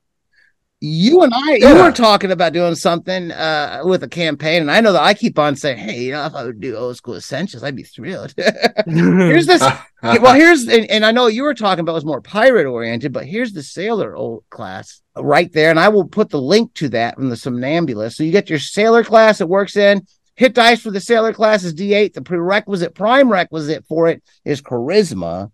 you 0.84 1.22
and 1.22 1.32
I, 1.34 1.54
you 1.54 1.82
were 1.82 1.92
talking 1.92 2.30
about 2.30 2.52
doing 2.52 2.74
something 2.74 3.30
uh, 3.30 3.80
with 3.84 4.02
a 4.02 4.08
campaign, 4.08 4.60
and 4.60 4.70
I 4.70 4.82
know 4.82 4.92
that 4.92 5.02
I 5.02 5.14
keep 5.14 5.38
on 5.38 5.56
saying, 5.56 5.78
"Hey, 5.78 6.04
you 6.04 6.12
know, 6.12 6.26
if 6.26 6.34
I 6.34 6.44
would 6.44 6.60
do 6.60 6.76
old 6.76 6.96
school 6.96 7.14
essentials, 7.14 7.62
I'd 7.62 7.74
be 7.74 7.84
thrilled." 7.84 8.34
here's 8.86 9.46
this. 9.46 9.62
well, 10.02 10.34
here's 10.34 10.68
and, 10.68 10.88
and 10.90 11.06
I 11.06 11.10
know 11.10 11.26
you 11.26 11.42
were 11.42 11.54
talking 11.54 11.80
about 11.80 11.94
was 11.94 12.04
more 12.04 12.20
pirate 12.20 12.66
oriented, 12.66 13.14
but 13.14 13.24
here's 13.24 13.54
the 13.54 13.62
sailor 13.62 14.14
old 14.14 14.44
class 14.50 15.00
right 15.16 15.50
there, 15.52 15.70
and 15.70 15.80
I 15.80 15.88
will 15.88 16.06
put 16.06 16.28
the 16.28 16.40
link 16.40 16.74
to 16.74 16.90
that 16.90 17.14
from 17.14 17.30
the 17.30 17.36
somnambulist. 17.36 18.18
So 18.18 18.24
you 18.24 18.30
get 18.30 18.50
your 18.50 18.58
sailor 18.58 19.02
class 19.02 19.38
that 19.38 19.46
works 19.46 19.76
in. 19.76 20.06
Hit 20.36 20.52
dice 20.52 20.82
for 20.82 20.90
the 20.90 21.00
sailor 21.00 21.32
class 21.32 21.64
is 21.64 21.74
D8. 21.74 22.12
The 22.12 22.20
prerequisite 22.20 22.94
prime 22.94 23.30
requisite 23.30 23.86
for 23.86 24.08
it 24.08 24.22
is 24.44 24.60
charisma. 24.60 25.50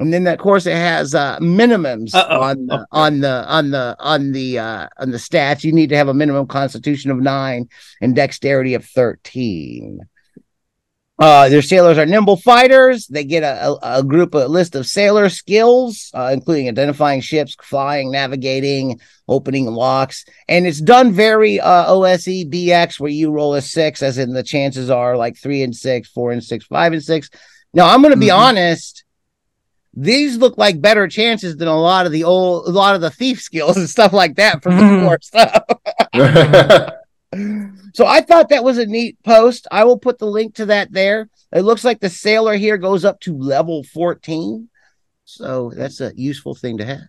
And 0.00 0.12
then 0.12 0.26
of 0.28 0.38
course 0.38 0.66
it 0.66 0.76
has 0.76 1.14
uh 1.14 1.38
minimums 1.40 2.14
Uh-oh. 2.14 2.40
on 2.40 2.66
the, 2.66 2.74
Okay. 2.74 2.84
on 2.92 3.20
the 3.20 3.44
on 3.48 3.70
the 3.70 3.96
on 3.98 4.32
the 4.32 4.58
uh 4.58 4.88
on 4.98 5.10
the 5.10 5.18
stats. 5.18 5.64
You 5.64 5.72
need 5.72 5.88
to 5.90 5.96
have 5.96 6.08
a 6.08 6.14
minimum 6.14 6.46
constitution 6.46 7.10
of 7.10 7.18
nine 7.18 7.68
and 8.00 8.14
dexterity 8.14 8.74
of 8.74 8.84
13. 8.84 10.00
Uh, 11.20 11.48
their 11.48 11.62
sailors 11.62 11.98
are 11.98 12.06
nimble 12.06 12.36
fighters. 12.36 13.08
They 13.08 13.24
get 13.24 13.42
a, 13.42 13.70
a, 13.82 13.98
a 13.98 14.02
group, 14.04 14.34
a 14.34 14.46
list 14.46 14.76
of 14.76 14.86
sailor 14.86 15.28
skills, 15.30 16.12
uh, 16.14 16.30
including 16.32 16.68
identifying 16.68 17.22
ships, 17.22 17.56
flying, 17.60 18.12
navigating, 18.12 19.00
opening 19.26 19.66
locks. 19.66 20.24
And 20.48 20.64
it's 20.64 20.80
done 20.80 21.10
very 21.10 21.58
uh, 21.58 21.92
OSE 21.92 22.44
BX, 22.44 23.00
where 23.00 23.10
you 23.10 23.32
roll 23.32 23.54
a 23.56 23.60
six, 23.62 24.00
as 24.00 24.16
in 24.16 24.32
the 24.32 24.44
chances 24.44 24.90
are 24.90 25.16
like 25.16 25.36
three 25.36 25.64
and 25.64 25.74
six, 25.74 26.08
four 26.08 26.30
and 26.30 26.44
six, 26.44 26.64
five 26.66 26.92
and 26.92 27.02
six. 27.02 27.30
Now, 27.74 27.88
I'm 27.92 28.00
going 28.00 28.14
to 28.14 28.20
be 28.20 28.28
Mhm. 28.28 28.38
honest. 28.38 29.02
These 30.00 30.36
look 30.36 30.56
like 30.56 30.80
better 30.80 31.08
chances 31.08 31.56
than 31.56 31.66
a 31.66 31.76
lot 31.76 32.06
of 32.06 32.12
the 32.12 32.22
old, 32.24 32.68
a 32.68 32.70
lot 32.70 32.94
of 32.94 33.00
the 33.00 33.10
thief 33.10 33.40
skills 33.40 33.76
and 33.76 33.88
stuff 33.90 34.12
like 34.12 34.36
that 34.36 34.62
from 34.62 34.74
Mhm. 34.74 35.00
before 35.00 35.18
stuff. 35.20 35.62
So 37.94 38.06
I 38.06 38.20
thought 38.22 38.48
that 38.50 38.64
was 38.64 38.78
a 38.78 38.86
neat 38.86 39.18
post. 39.22 39.66
I 39.70 39.84
will 39.84 39.98
put 39.98 40.18
the 40.18 40.26
link 40.26 40.54
to 40.54 40.66
that 40.66 40.92
there. 40.92 41.28
It 41.52 41.62
looks 41.62 41.84
like 41.84 42.00
the 42.00 42.08
sailor 42.08 42.54
here 42.56 42.78
goes 42.78 43.04
up 43.04 43.20
to 43.20 43.36
level 43.36 43.82
14. 43.84 44.68
So 45.24 45.72
that's 45.74 46.00
a 46.00 46.12
useful 46.14 46.54
thing 46.54 46.78
to 46.78 46.84
have. 46.86 47.00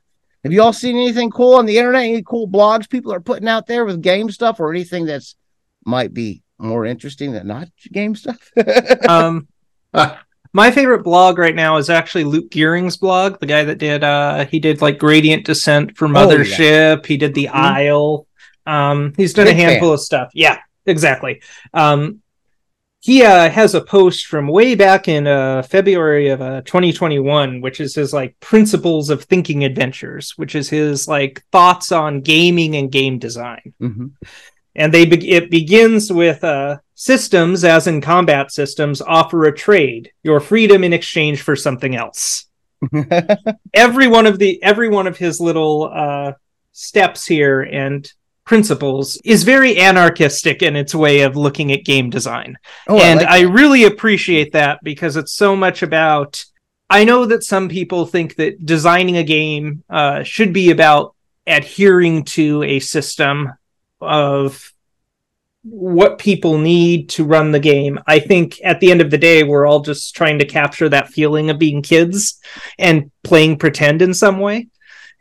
Have 0.43 0.51
you 0.51 0.61
all 0.61 0.73
seen 0.73 0.95
anything 0.97 1.29
cool 1.31 1.53
on 1.55 1.65
the 1.65 1.77
internet? 1.77 2.03
Any 2.03 2.23
cool 2.23 2.49
blogs 2.49 2.89
people 2.89 3.13
are 3.13 3.21
putting 3.21 3.47
out 3.47 3.67
there 3.67 3.85
with 3.85 4.01
game 4.01 4.29
stuff 4.31 4.59
or 4.59 4.71
anything 4.71 5.05
that's 5.05 5.35
might 5.85 6.13
be 6.13 6.41
more 6.57 6.85
interesting 6.85 7.31
than 7.33 7.47
not 7.47 7.69
game 7.91 8.15
stuff? 8.15 8.39
um, 9.07 9.47
my 10.53 10.71
favorite 10.71 11.03
blog 11.03 11.37
right 11.37 11.55
now 11.55 11.77
is 11.77 11.89
actually 11.89 12.23
Luke 12.23 12.49
Gearing's 12.51 12.97
blog. 12.97 13.39
The 13.39 13.45
guy 13.45 13.63
that 13.63 13.77
did 13.77 14.03
uh, 14.03 14.45
he 14.45 14.59
did 14.59 14.81
like 14.81 14.97
Gradient 14.97 15.45
Descent 15.45 15.95
for 15.97 16.05
Oh, 16.05 16.09
yeah. 16.11 16.15
Mothership. 16.15 17.05
He 17.05 17.17
did 17.17 17.33
the 17.35 17.45
Mhm. 17.45 17.53
Isle. 17.53 18.27
Um, 18.65 19.13
he's 19.17 19.33
done 19.33 19.45
Big 19.45 19.55
a 19.57 19.61
handful 19.61 19.93
of 19.93 19.99
stuff. 20.01 20.29
Yeah, 20.33 20.57
exactly. 20.85 21.41
Um, 21.73 22.21
he 23.01 23.23
uh, 23.23 23.49
has 23.49 23.75
a 23.75 23.81
post 23.81 24.25
from 24.27 24.47
way 24.47 24.75
back 24.75 25.07
in 25.07 25.25
uh, 25.25 25.61
February 25.63 26.27
of 26.29 26.41
uh, 26.41 26.61
2021, 26.63 27.61
which 27.61 27.79
is 27.79 27.95
his 27.95 28.11
like 28.13 28.37
principles 28.41 29.09
of 29.09 29.23
thinking 29.23 29.63
adventures, 29.63 30.33
which 30.35 30.53
is 30.53 30.69
his 30.69 31.07
like 31.07 31.41
thoughts 31.51 31.91
on 31.93 32.19
gaming 32.21 32.75
and 32.75 32.91
game 32.91 33.17
design 33.17 33.73
Mhm. 33.81 34.11
and 34.75 34.93
they 34.93 35.05
be- 35.05 35.29
it 35.31 35.49
begins 35.49 36.11
with 36.11 36.43
uh, 36.43 36.77
systems 36.99 37.63
as 37.63 37.87
in 37.87 38.01
combat 38.01 38.51
systems 38.51 39.01
offer 39.01 39.45
a 39.45 39.55
trade 39.55 40.11
your 40.21 40.41
freedom 40.41 40.83
in 40.83 40.91
exchange 40.91 41.41
for 41.41 41.55
something 41.55 41.95
else 41.95 42.45
every 43.73 44.07
one 44.07 44.25
of 44.25 44.37
the 44.37 44.61
every 44.61 44.89
one 44.89 45.07
of 45.07 45.17
his 45.17 45.39
little 45.39 45.89
uh, 45.93 46.33
steps 46.73 47.25
here 47.25 47.61
and 47.61 48.11
principles 48.43 49.17
is 49.23 49.43
very 49.43 49.79
anarchistic 49.79 50.61
in 50.61 50.75
its 50.75 50.93
way 50.93 51.21
of 51.21 51.37
looking 51.37 51.71
at 51.71 51.85
game 51.85 52.09
design 52.09 52.57
Oh, 52.89 52.99
and 52.99 53.21
like 53.21 53.29
I 53.29 53.41
really 53.41 53.85
appreciate 53.85 54.51
that 54.53 54.79
because 54.83 55.15
it's 55.15 55.33
so 55.33 55.55
much 55.55 55.83
about. 55.83 56.43
I 56.89 57.03
know 57.03 57.27
that 57.27 57.43
some 57.43 57.69
people 57.69 58.07
think 58.07 58.35
that 58.37 58.65
designing 58.65 59.17
a 59.17 59.23
game 59.23 59.83
uh, 59.87 60.23
should 60.23 60.51
be 60.51 60.71
about 60.71 61.15
adhering 61.45 62.23
to 62.23 62.63
a 62.63 62.79
system 62.79 63.53
of 64.01 64.73
what 65.63 66.19
people 66.19 66.57
need 66.57 67.09
to 67.09 67.25
run 67.25 67.51
the 67.51 67.59
game. 67.59 67.99
I 68.07 68.19
think 68.19 68.59
at 68.63 68.79
the 68.79 68.91
end 68.91 69.01
of 69.01 69.11
the 69.11 69.17
day, 69.17 69.43
we're 69.43 69.65
all 69.65 69.81
just 69.81 70.15
trying 70.15 70.39
to 70.39 70.45
capture 70.45 70.89
that 70.89 71.09
feeling 71.09 71.49
of 71.49 71.59
being 71.59 71.81
kids 71.81 72.39
and 72.77 73.11
playing 73.23 73.57
pretend 73.57 74.01
in 74.01 74.13
some 74.13 74.39
way. 74.39 74.67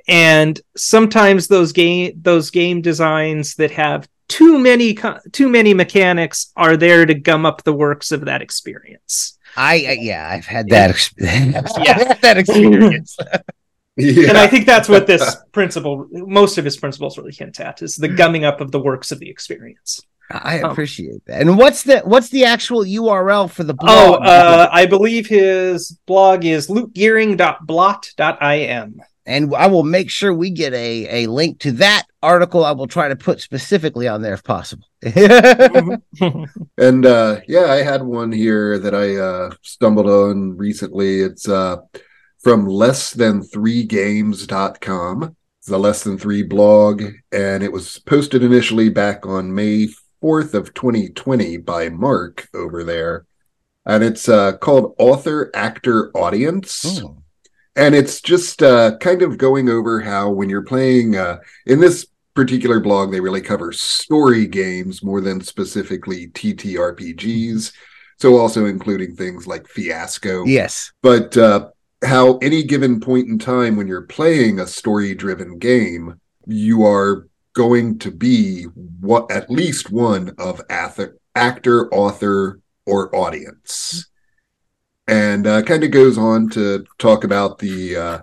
And 0.06 0.58
sometimes 0.76 1.48
those 1.48 1.72
game 1.72 2.12
those 2.22 2.50
game 2.50 2.80
designs 2.80 3.56
that 3.56 3.72
have 3.72 4.08
too 4.28 4.58
many 4.58 4.96
too 5.32 5.48
many 5.48 5.74
mechanics 5.74 6.52
are 6.56 6.76
there 6.76 7.04
to 7.04 7.14
gum 7.14 7.44
up 7.44 7.64
the 7.64 7.72
works 7.72 8.12
of 8.12 8.24
that 8.26 8.40
experience. 8.40 9.38
I, 9.56 9.74
I 9.74 9.98
yeah, 10.00 10.28
I've 10.30 10.46
had 10.46 10.68
that 10.70 10.90
experience. 10.90 11.72
Yeah. 11.78 11.96
I've 11.98 12.06
had 12.06 12.22
that 12.22 12.38
experience. 12.38 13.16
yeah. 13.96 14.28
And 14.28 14.38
I 14.38 14.46
think 14.46 14.66
that's 14.66 14.88
what 14.88 15.06
this 15.06 15.36
principle, 15.52 16.06
most 16.10 16.56
of 16.56 16.64
his 16.64 16.76
principles 16.76 17.18
really 17.18 17.32
hint 17.32 17.58
at, 17.60 17.82
is 17.82 17.96
the 17.96 18.08
gumming 18.08 18.44
up 18.44 18.60
of 18.60 18.70
the 18.70 18.80
works 18.80 19.10
of 19.10 19.18
the 19.18 19.28
experience. 19.28 20.00
I 20.30 20.60
Oh. 20.62 20.70
appreciate 20.70 21.24
that. 21.26 21.40
And 21.40 21.56
what's 21.56 21.84
the 21.84 22.00
what's 22.00 22.28
the 22.30 22.44
actual 22.44 22.84
URL 22.84 23.48
for 23.50 23.64
the 23.64 23.72
blog? 23.74 24.20
Oh, 24.20 24.24
uh, 24.24 24.68
I 24.70 24.84
believe 24.86 25.26
his 25.26 25.98
blog 26.06 26.44
is 26.44 26.68
lukegearing.blot.im. 26.68 29.00
and 29.26 29.54
I 29.54 29.66
will 29.66 29.82
make 29.84 30.10
sure 30.10 30.32
we 30.34 30.50
get 30.50 30.72
a, 30.74 31.24
a 31.24 31.26
link 31.28 31.60
to 31.60 31.72
that 31.72 32.04
article. 32.22 32.64
I 32.64 32.72
will 32.72 32.86
try 32.86 33.08
to 33.08 33.16
put 33.16 33.40
specifically 33.40 34.06
on 34.08 34.22
there 34.22 34.34
if 34.34 34.44
possible. 34.44 34.84
And 36.78 37.06
uh 37.06 37.40
yeah, 37.48 37.66
I 37.72 37.82
had 37.82 38.02
one 38.02 38.32
here 38.32 38.78
that 38.78 38.94
I 38.94 39.16
uh 39.16 39.50
stumbled 39.62 40.06
on 40.08 40.56
recently. 40.56 41.20
It's 41.20 41.48
uh 41.48 41.78
from 42.40 42.66
less 42.66 43.12
than 43.12 43.42
three 43.42 43.82
games.com. 43.84 45.36
It's 45.60 45.70
a 45.70 45.78
less 45.78 46.04
than 46.04 46.18
three 46.18 46.42
blog, 46.44 47.02
and 47.32 47.62
it 47.64 47.72
was 47.72 47.98
posted 47.98 48.42
initially 48.44 48.88
back 48.90 49.26
on 49.26 49.52
May 49.54 49.88
4th 50.22 50.54
of 50.54 50.74
2020 50.74 51.56
by 51.58 51.88
Mark 51.88 52.48
over 52.54 52.84
there. 52.84 53.24
And 53.86 54.02
it's 54.04 54.28
uh 54.28 54.56
called 54.58 54.94
Author 54.98 55.50
Actor 55.54 56.10
Audience. 56.16 56.84
Oh. 57.02 57.16
and 57.76 57.94
it's 57.94 58.20
just 58.20 58.62
uh, 58.62 58.96
kind 58.98 59.22
of 59.22 59.38
going 59.38 59.68
over 59.68 60.00
how 60.00 60.30
when 60.30 60.48
you're 60.48 60.62
playing 60.64 61.16
uh, 61.16 61.38
in 61.66 61.78
this 61.80 62.06
particular 62.34 62.80
blog 62.80 63.10
they 63.12 63.20
really 63.20 63.40
cover 63.40 63.72
story 63.72 64.46
games 64.46 65.02
more 65.02 65.20
than 65.20 65.40
specifically 65.40 66.28
ttrpgs 66.28 67.72
so 68.18 68.36
also 68.36 68.66
including 68.66 69.14
things 69.14 69.46
like 69.46 69.66
fiasco 69.68 70.44
Yes. 70.44 70.92
but 71.02 71.36
uh, 71.36 71.68
how 72.04 72.36
any 72.38 72.62
given 72.62 73.00
point 73.00 73.28
in 73.28 73.38
time 73.38 73.76
when 73.76 73.86
you're 73.88 74.02
playing 74.02 74.60
a 74.60 74.66
story 74.66 75.14
driven 75.14 75.58
game 75.58 76.20
you 76.46 76.84
are 76.84 77.27
going 77.58 77.98
to 77.98 78.10
be 78.12 78.62
what 79.00 79.28
at 79.32 79.50
least 79.50 79.90
one 79.90 80.32
of 80.38 80.62
ath- 80.70 81.16
actor 81.34 81.92
author 81.92 82.60
or 82.86 83.14
audience 83.14 84.06
and 85.08 85.44
uh, 85.46 85.60
kind 85.62 85.82
of 85.82 85.90
goes 85.90 86.16
on 86.16 86.48
to 86.50 86.84
talk 86.98 87.24
about 87.24 87.58
the 87.58 87.96
uh, 87.96 88.18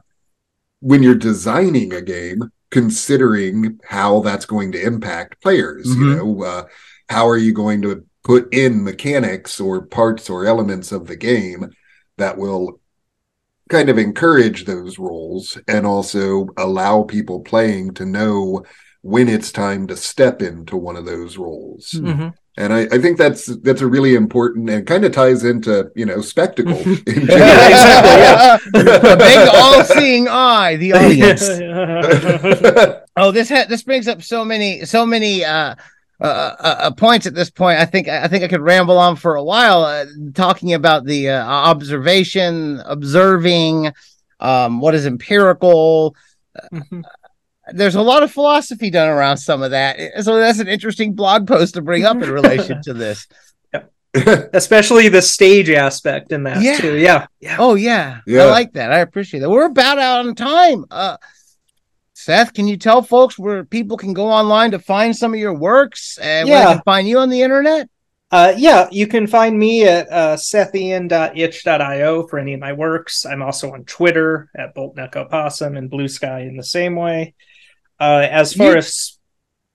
when 0.79 1.03
you're 1.03 1.15
designing 1.31 1.93
a 1.93 2.01
game 2.01 2.49
considering 2.71 3.77
how 3.87 4.21
that's 4.21 4.45
going 4.45 4.71
to 4.71 4.81
impact 4.81 5.41
players 5.41 5.85
you 5.85 5.95
Mhm. 6.05 6.15
know 6.17 6.43
uh, 6.43 6.63
how 7.09 7.27
are 7.27 7.37
you 7.37 7.53
going 7.53 7.81
to 7.81 8.05
put 8.23 8.43
in 8.53 8.83
mechanics 8.83 9.59
or 9.59 9.85
parts 9.85 10.29
or 10.29 10.45
elements 10.45 10.91
of 10.91 11.07
the 11.07 11.15
game 11.17 11.61
that 12.17 12.37
will 12.37 12.79
kind 13.69 13.89
of 13.89 13.97
encourage 13.97 14.63
those 14.65 14.97
roles 14.99 15.57
and 15.67 15.85
also 15.85 16.47
allow 16.57 17.03
people 17.03 17.39
playing 17.41 17.93
to 17.95 18.05
know 18.05 18.63
when 19.13 19.29
it's 19.29 19.51
time 19.51 19.85
to 19.85 19.95
step 19.95 20.41
into 20.41 20.75
one 20.75 20.95
of 20.95 21.05
those 21.05 21.37
roles 21.37 21.91
Hmm. 21.91 22.07
Mhm. 22.07 22.33
And 22.57 22.71
I, 22.73 22.81
I 22.95 22.97
think 23.01 23.17
that's 23.17 23.47
that's 23.67 23.81
a 23.81 23.87
really 23.95 24.15
important 24.15 24.69
and 24.69 24.87
kind 24.87 25.03
of 25.03 25.11
ties 25.11 25.43
into 25.43 25.91
you 25.93 26.05
know 26.05 26.21
spectacle. 26.21 26.71
in 26.77 26.95
general. 27.05 27.27
Yeah, 27.27 27.67
exactly, 27.67 28.17
yeah. 28.23 28.57
the 29.03 29.15
big 29.17 29.49
all-seeing 29.61 30.27
eye, 30.29 30.77
the 30.77 30.93
audience. 30.93 31.43
Oh, 33.17 33.31
this 33.31 33.49
ha- 33.49 33.65
this 33.69 33.83
brings 33.83 34.07
up 34.07 34.21
so 34.21 34.43
many 34.43 34.85
so 34.85 35.05
many 35.05 35.43
uh, 35.45 35.75
uh, 36.21 36.23
uh, 36.25 36.75
uh, 36.79 36.91
points 36.91 37.25
at 37.25 37.33
this 37.35 37.49
point. 37.49 37.79
I 37.79 37.85
think 37.85 38.07
I 38.07 38.27
think 38.27 38.43
I 38.43 38.47
could 38.47 38.61
ramble 38.61 38.97
on 38.97 39.15
for 39.17 39.35
a 39.35 39.43
while 39.43 39.83
uh, 39.83 40.05
talking 40.33 40.73
about 40.73 41.05
the 41.05 41.29
uh, 41.29 41.45
observation, 41.45 42.81
observing, 42.85 43.91
um, 44.39 44.79
what 44.81 44.95
is 44.95 45.05
empirical. 45.05 46.15
Mhm. 46.73 47.03
There's 47.73 47.95
a 47.95 48.01
lot 48.01 48.23
of 48.23 48.31
philosophy 48.31 48.89
done 48.89 49.09
around 49.09 49.37
some 49.37 49.63
of 49.63 49.71
that, 49.71 49.97
so 50.23 50.37
that's 50.37 50.59
an 50.59 50.67
interesting 50.67 51.13
blog 51.13 51.47
post 51.47 51.73
to 51.75 51.81
bring 51.81 52.03
up 52.05 52.15
in 52.21 52.29
relation 52.29 52.81
to 52.83 52.93
this. 52.93 53.27
Especially 54.53 55.09
the 55.09 55.21
stage 55.21 55.69
aspect 55.69 56.31
in 56.31 56.43
that 56.43 56.61
Yeah. 56.61 56.77
too. 56.77 56.95
Yeah. 56.97 57.27
Yeah. 57.41 57.57
Oh 57.59 57.75
yeah, 57.75 58.19
Yeah. 58.25 58.43
I 58.43 58.45
like 58.45 58.71
that. 58.73 58.93
I 58.93 58.99
appreciate 58.99 59.41
that. 59.41 59.49
We're 59.49 59.65
about 59.65 59.99
out 59.99 60.25
on 60.25 60.35
time. 60.35 60.85
Uh, 60.89 61.17
Seth, 62.13 62.53
can 62.53 62.65
you 62.65 62.77
tell 62.77 63.01
folks 63.01 63.37
where 63.37 63.65
people 63.65 63.97
can 63.97 64.13
go 64.13 64.27
online 64.31 64.71
to 64.71 64.79
find 64.79 65.13
some 65.13 65.33
of 65.33 65.39
your 65.41 65.53
works 65.53 66.17
and 66.21 66.47
where 66.47 66.59
they 66.59 66.63
Yeah. 66.65 66.73
can 66.75 66.83
find 66.83 67.07
you 67.09 67.19
on 67.19 67.29
the 67.29 67.41
internet? 67.41 67.89
Uh, 68.31 68.53
yeah, 68.57 68.87
you 68.89 69.05
can 69.05 69.27
find 69.27 69.59
me 69.59 69.83
at 69.85 70.09
uh, 70.09 70.35
sethian.itch.io 70.37 72.27
for 72.27 72.39
any 72.39 72.53
of 72.53 72.59
my 72.59 72.73
works. 72.73 73.25
I'm 73.25 73.41
also 73.41 73.71
on 73.73 73.83
Twitter 73.85 74.49
at 74.55 74.73
Boltneck 74.75 75.15
Opossum 75.15 75.77
and 75.77 75.89
Blue 75.89 76.07
Sky 76.07 76.41
in 76.41 76.57
the 76.57 76.63
same 76.63 76.95
way. 76.95 77.33
Uh, 77.99 78.27
as 78.29 78.53
far 78.53 78.71
You- 78.71 78.77
as, 78.77 79.17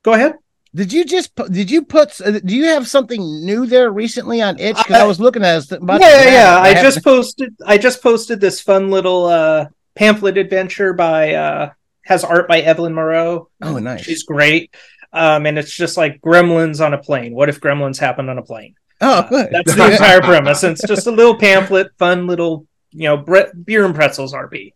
go 0.03 0.13
ahead. 0.15 0.35
Did 0.73 0.93
you 0.93 1.05
just 1.05 1.35
pu- 1.35 1.49
did 1.49 1.69
you 1.69 1.83
put? 1.85 2.21
uh, 2.21 2.39
Do 2.45 2.55
you 2.55 2.67
have 2.67 2.87
something 2.87 3.21
new 3.45 3.67
there 3.67 3.91
recently 3.91 4.41
on 4.41 4.57
itch? 4.61 4.77
Because 4.77 4.95
I 4.97 5.01
Uh, 5.05 5.09
was 5.09 5.19
looking 5.19 5.43
at 5.43 5.65
it. 5.65 5.73
about 5.73 6.01
yeah, 6.01 6.25
yeah. 6.31 6.59
I 6.61 6.69
haven't- 6.69 6.85
just 6.85 7.03
posted. 7.05 7.57
I 7.67 7.77
just 7.77 8.01
posted 8.01 8.41
this 8.41 8.61
fun 8.61 8.89
little 8.89 9.27
uh, 9.27 9.67
pamphlet 9.97 10.39
adventure 10.39 10.93
by 10.93 11.35
uh, 11.35 11.71
has 12.05 12.23
art 12.23 12.47
by 12.47 12.61
Evelyn 12.61 12.95
Moreau. 12.95 13.49
Oh, 13.61 13.79
nice. 13.79 14.03
She's 14.03 14.23
great. 14.23 14.73
Um, 15.13 15.45
and 15.47 15.59
it's 15.59 15.75
just 15.75 15.97
like 15.97 16.21
Gremlins 16.21 16.85
on 16.85 16.95
a 16.95 16.99
plane. 16.99 17.35
What 17.35 17.49
if 17.49 17.61
Gremlins 17.61 17.99
happened 17.99 18.31
on 18.31 18.39
a 18.39 18.43
plane? 18.43 18.77
Oh, 19.01 19.27
good. 19.29 19.49
That's 19.51 19.75
the 19.75 19.91
entire 19.91 20.21
premise. 20.21 20.63
It's 20.63 20.87
just 20.87 21.09
a 21.09 21.11
little 21.11 21.35
pamphlet, 21.37 21.89
fun 21.99 22.29
little, 22.29 22.65
you 22.93 23.09
know, 23.09 23.17
bre- 23.17 23.51
beer 23.65 23.85
and 23.85 23.95
pretzels 23.95 24.33
RP 24.33 24.73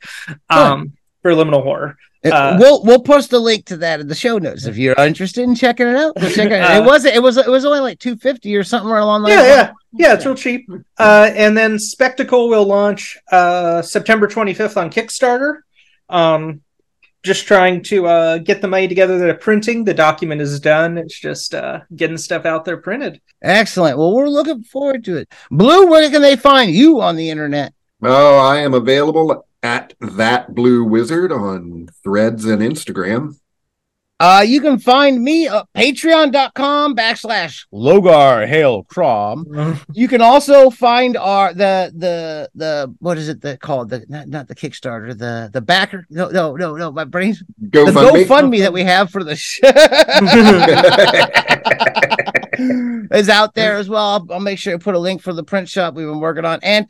um, 0.50 0.94
for 1.22 1.30
liminal 1.32 1.62
horror. 1.62 1.96
Uh, 2.32 2.56
we'll 2.58 2.82
we'll 2.84 3.02
post 3.02 3.32
a 3.32 3.38
link 3.38 3.66
to 3.66 3.76
that 3.78 4.00
in 4.00 4.08
the 4.08 4.14
show 4.14 4.38
notes 4.38 4.66
if 4.66 4.76
you're 4.78 4.94
interested 4.96 5.42
in 5.44 5.54
checking 5.54 5.86
it 5.86 5.96
out. 5.96 6.14
Go 6.16 6.28
check 6.30 6.46
it 6.50 6.60
out. 6.60 6.70
Uh, 6.70 6.82
it 6.82 6.86
was 6.86 7.04
it 7.04 7.22
was 7.22 7.36
it 7.36 7.48
was 7.48 7.64
only 7.64 7.80
like 7.80 7.98
two 7.98 8.16
fifty 8.16 8.54
or 8.56 8.64
something 8.64 8.90
along 8.90 9.22
those 9.22 9.30
Yeah, 9.32 9.36
lines. 9.40 9.48
yeah, 9.50 9.72
yeah. 10.08 10.14
It's 10.14 10.24
real 10.26 10.34
cheap. 10.34 10.68
Uh, 10.98 11.30
and 11.34 11.56
then 11.56 11.78
Spectacle 11.78 12.48
will 12.48 12.64
launch 12.64 13.18
uh, 13.30 13.82
September 13.82 14.26
25th 14.26 14.76
on 14.76 14.90
Kickstarter. 14.90 15.58
Um, 16.08 16.60
just 17.22 17.46
trying 17.46 17.82
to 17.84 18.06
uh, 18.06 18.38
get 18.38 18.60
the 18.60 18.68
money 18.68 18.86
together. 18.86 19.16
The 19.18 19.32
printing, 19.34 19.84
the 19.84 19.94
document 19.94 20.42
is 20.42 20.60
done. 20.60 20.98
It's 20.98 21.18
just 21.18 21.54
uh, 21.54 21.80
getting 21.96 22.18
stuff 22.18 22.44
out 22.44 22.66
there 22.66 22.76
printed. 22.76 23.20
Excellent. 23.42 23.96
Well, 23.96 24.12
we're 24.14 24.28
looking 24.28 24.62
forward 24.62 25.04
to 25.04 25.16
it. 25.16 25.32
Blue, 25.50 25.86
where 25.86 26.10
can 26.10 26.20
they 26.20 26.36
find 26.36 26.70
you 26.70 27.00
on 27.00 27.16
the 27.16 27.30
internet? 27.30 27.72
oh, 28.02 28.36
I 28.36 28.58
am 28.58 28.74
available 28.74 29.46
at 29.64 29.94
that 30.00 30.54
blue 30.54 30.84
wizard 30.84 31.32
on 31.32 31.88
Threads 32.04 32.44
and 32.44 32.60
Instagram. 32.60 33.36
Uh, 34.20 34.44
you 34.46 34.60
can 34.60 34.78
find 34.78 35.24
me 35.24 35.48
at 35.48 35.66
patreon.com 35.76 36.94
backslash 36.94 37.66
Logar 37.72 38.46
Hail 38.46 38.84
Crom. 38.84 39.80
You 39.92 40.06
can 40.06 40.22
also 40.22 40.70
find 40.70 41.16
our 41.16 41.52
the 41.52 41.92
the 41.96 42.48
the 42.54 42.94
what 43.00 43.18
is 43.18 43.28
it 43.28 43.40
that 43.40 43.60
called 43.60 43.90
the 43.90 44.04
not, 44.08 44.28
not 44.28 44.48
the 44.48 44.54
Kickstarter 44.54 45.18
the 45.18 45.50
the 45.52 45.60
backer 45.60 46.06
no 46.10 46.28
no 46.28 46.54
no 46.54 46.76
no 46.76 46.92
my 46.92 47.04
brain's 47.04 47.42
the 47.58 47.68
GoFundMe. 47.68 48.24
GoFundMe 48.24 48.60
that 48.60 48.72
we 48.72 48.84
have 48.84 49.10
for 49.10 49.24
the 49.24 49.34
show 49.34 49.66
is 53.16 53.28
out 53.28 53.54
there 53.54 53.76
as 53.76 53.88
well. 53.88 54.04
I'll, 54.04 54.32
I'll 54.32 54.40
make 54.40 54.58
sure 54.58 54.72
to 54.72 54.78
put 54.78 54.94
a 54.94 54.98
link 54.98 55.22
for 55.22 55.32
the 55.32 55.44
print 55.44 55.68
shop 55.68 55.94
we've 55.94 56.06
been 56.06 56.20
working 56.20 56.44
on 56.44 56.60
and 56.62 56.86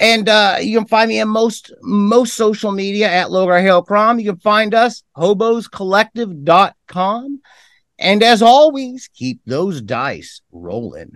and 0.00 0.28
uh 0.28 0.56
you 0.60 0.76
can 0.78 0.88
find 0.88 1.08
me 1.08 1.20
on 1.20 1.28
most 1.28 1.72
most 1.82 2.34
social 2.34 2.72
media 2.72 3.08
at 3.08 3.28
Logar 3.28 3.62
Hail 3.62 3.82
Crom. 3.82 4.18
You 4.18 4.32
can 4.32 4.40
find 4.40 4.74
us 4.74 5.04
hoboscollective.com. 5.16 7.40
And 7.98 8.22
as 8.22 8.40
always, 8.40 9.10
keep 9.12 9.40
those 9.44 9.82
dice 9.82 10.40
rolling. 10.50 11.12